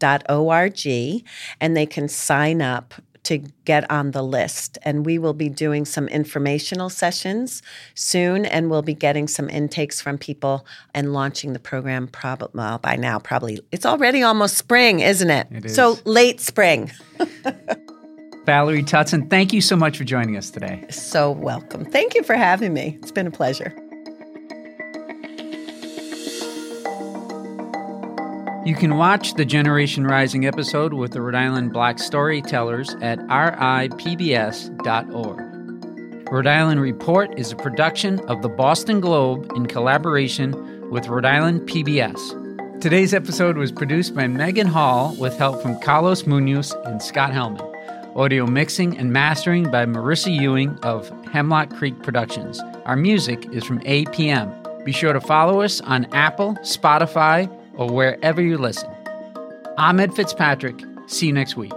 ribsfest.org, 0.00 1.24
and 1.60 1.76
they 1.76 1.86
can 1.86 2.08
sign 2.08 2.62
up 2.62 2.94
to 3.22 3.38
get 3.66 3.88
on 3.90 4.12
the 4.12 4.22
list. 4.22 4.78
And 4.82 5.04
we 5.04 5.18
will 5.18 5.34
be 5.34 5.48
doing 5.48 5.84
some 5.84 6.08
informational 6.08 6.88
sessions 6.88 7.62
soon, 7.94 8.46
and 8.46 8.70
we'll 8.70 8.82
be 8.82 8.94
getting 8.94 9.28
some 9.28 9.48
intakes 9.50 10.00
from 10.00 10.16
people 10.18 10.66
and 10.94 11.12
launching 11.12 11.52
the 11.52 11.58
program 11.58 12.08
probably 12.08 12.48
well, 12.54 12.78
by 12.78 12.96
now, 12.96 13.18
probably. 13.18 13.60
It's 13.72 13.86
already 13.86 14.22
almost 14.22 14.56
spring, 14.56 15.00
isn't 15.00 15.30
it? 15.30 15.46
It 15.50 15.66
is. 15.66 15.74
So 15.74 15.98
late 16.04 16.40
spring. 16.40 16.90
Valerie 18.46 18.82
Tutson, 18.82 19.28
thank 19.28 19.52
you 19.52 19.60
so 19.60 19.76
much 19.76 19.98
for 19.98 20.04
joining 20.04 20.36
us 20.36 20.50
today. 20.50 20.84
So 20.88 21.30
welcome. 21.30 21.84
Thank 21.84 22.14
you 22.14 22.22
for 22.22 22.34
having 22.34 22.72
me. 22.72 22.98
It's 23.02 23.12
been 23.12 23.26
a 23.26 23.30
pleasure. 23.30 23.76
You 28.62 28.74
can 28.74 28.98
watch 28.98 29.34
the 29.34 29.46
Generation 29.46 30.04
Rising 30.04 30.44
episode 30.44 30.92
with 30.92 31.12
the 31.12 31.22
Rhode 31.22 31.34
Island 31.34 31.72
Black 31.72 31.98
Storytellers 31.98 32.94
at 33.00 33.18
ripbs.org. 33.20 34.68
Rhode 36.30 36.46
Island 36.46 36.82
Report 36.82 37.38
is 37.38 37.52
a 37.52 37.56
production 37.56 38.20
of 38.28 38.42
the 38.42 38.50
Boston 38.50 39.00
Globe 39.00 39.50
in 39.56 39.64
collaboration 39.64 40.90
with 40.90 41.08
Rhode 41.08 41.24
Island 41.24 41.62
PBS. 41.70 42.80
Today's 42.82 43.14
episode 43.14 43.56
was 43.56 43.72
produced 43.72 44.14
by 44.14 44.26
Megan 44.26 44.66
Hall 44.66 45.16
with 45.16 45.38
help 45.38 45.62
from 45.62 45.80
Carlos 45.80 46.26
Munoz 46.26 46.72
and 46.84 47.02
Scott 47.02 47.32
Hellman. 47.32 47.66
Audio 48.14 48.46
mixing 48.46 48.98
and 48.98 49.10
mastering 49.10 49.70
by 49.70 49.86
Marissa 49.86 50.38
Ewing 50.38 50.78
of 50.82 51.08
Hemlock 51.32 51.70
Creek 51.70 52.02
Productions. 52.02 52.60
Our 52.84 52.96
music 52.96 53.46
is 53.54 53.64
from 53.64 53.80
APM. 53.80 54.84
Be 54.84 54.92
sure 54.92 55.14
to 55.14 55.20
follow 55.20 55.62
us 55.62 55.80
on 55.80 56.04
Apple, 56.12 56.56
Spotify, 56.56 57.50
or 57.80 57.90
wherever 57.90 58.42
you 58.42 58.58
listen. 58.58 58.94
I'm 59.78 59.98
Ed 59.98 60.14
Fitzpatrick. 60.14 60.84
See 61.06 61.26
you 61.26 61.32
next 61.32 61.56
week. 61.56 61.72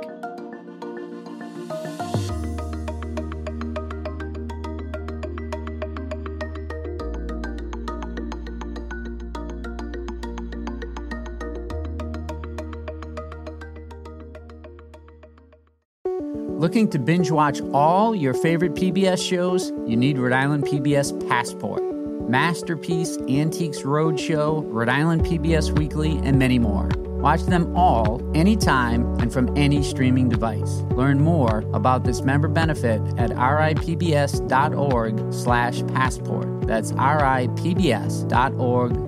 Looking 16.59 16.89
to 16.91 16.99
binge 16.99 17.31
watch 17.31 17.61
all 17.73 18.13
your 18.13 18.33
favorite 18.33 18.73
PBS 18.73 19.25
shows? 19.25 19.71
You 19.85 19.95
need 19.95 20.17
Rhode 20.17 20.33
Island 20.33 20.65
PBS 20.65 21.27
Passport. 21.29 21.92
Masterpiece, 22.29 23.17
Antiques 23.29 23.81
Roadshow, 23.81 24.63
Rhode 24.67 24.89
Island 24.89 25.25
PBS 25.25 25.77
Weekly, 25.77 26.17
and 26.23 26.39
many 26.39 26.59
more. 26.59 26.89
Watch 27.23 27.41
them 27.43 27.75
all 27.75 28.21
anytime 28.35 29.05
and 29.21 29.31
from 29.31 29.55
any 29.57 29.81
streaming 29.81 30.27
device. 30.27 30.81
Learn 30.91 31.21
more 31.21 31.63
about 31.73 32.03
this 32.03 32.21
member 32.21 32.49
benefit 32.49 33.01
at 33.17 33.29
ripbs.org 33.31 35.33
slash 35.33 35.87
passport. 35.87 36.67
That's 36.67 36.91
ripbs.org 36.91 38.31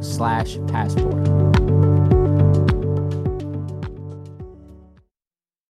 slash 0.04 0.58
passport. 0.68 1.45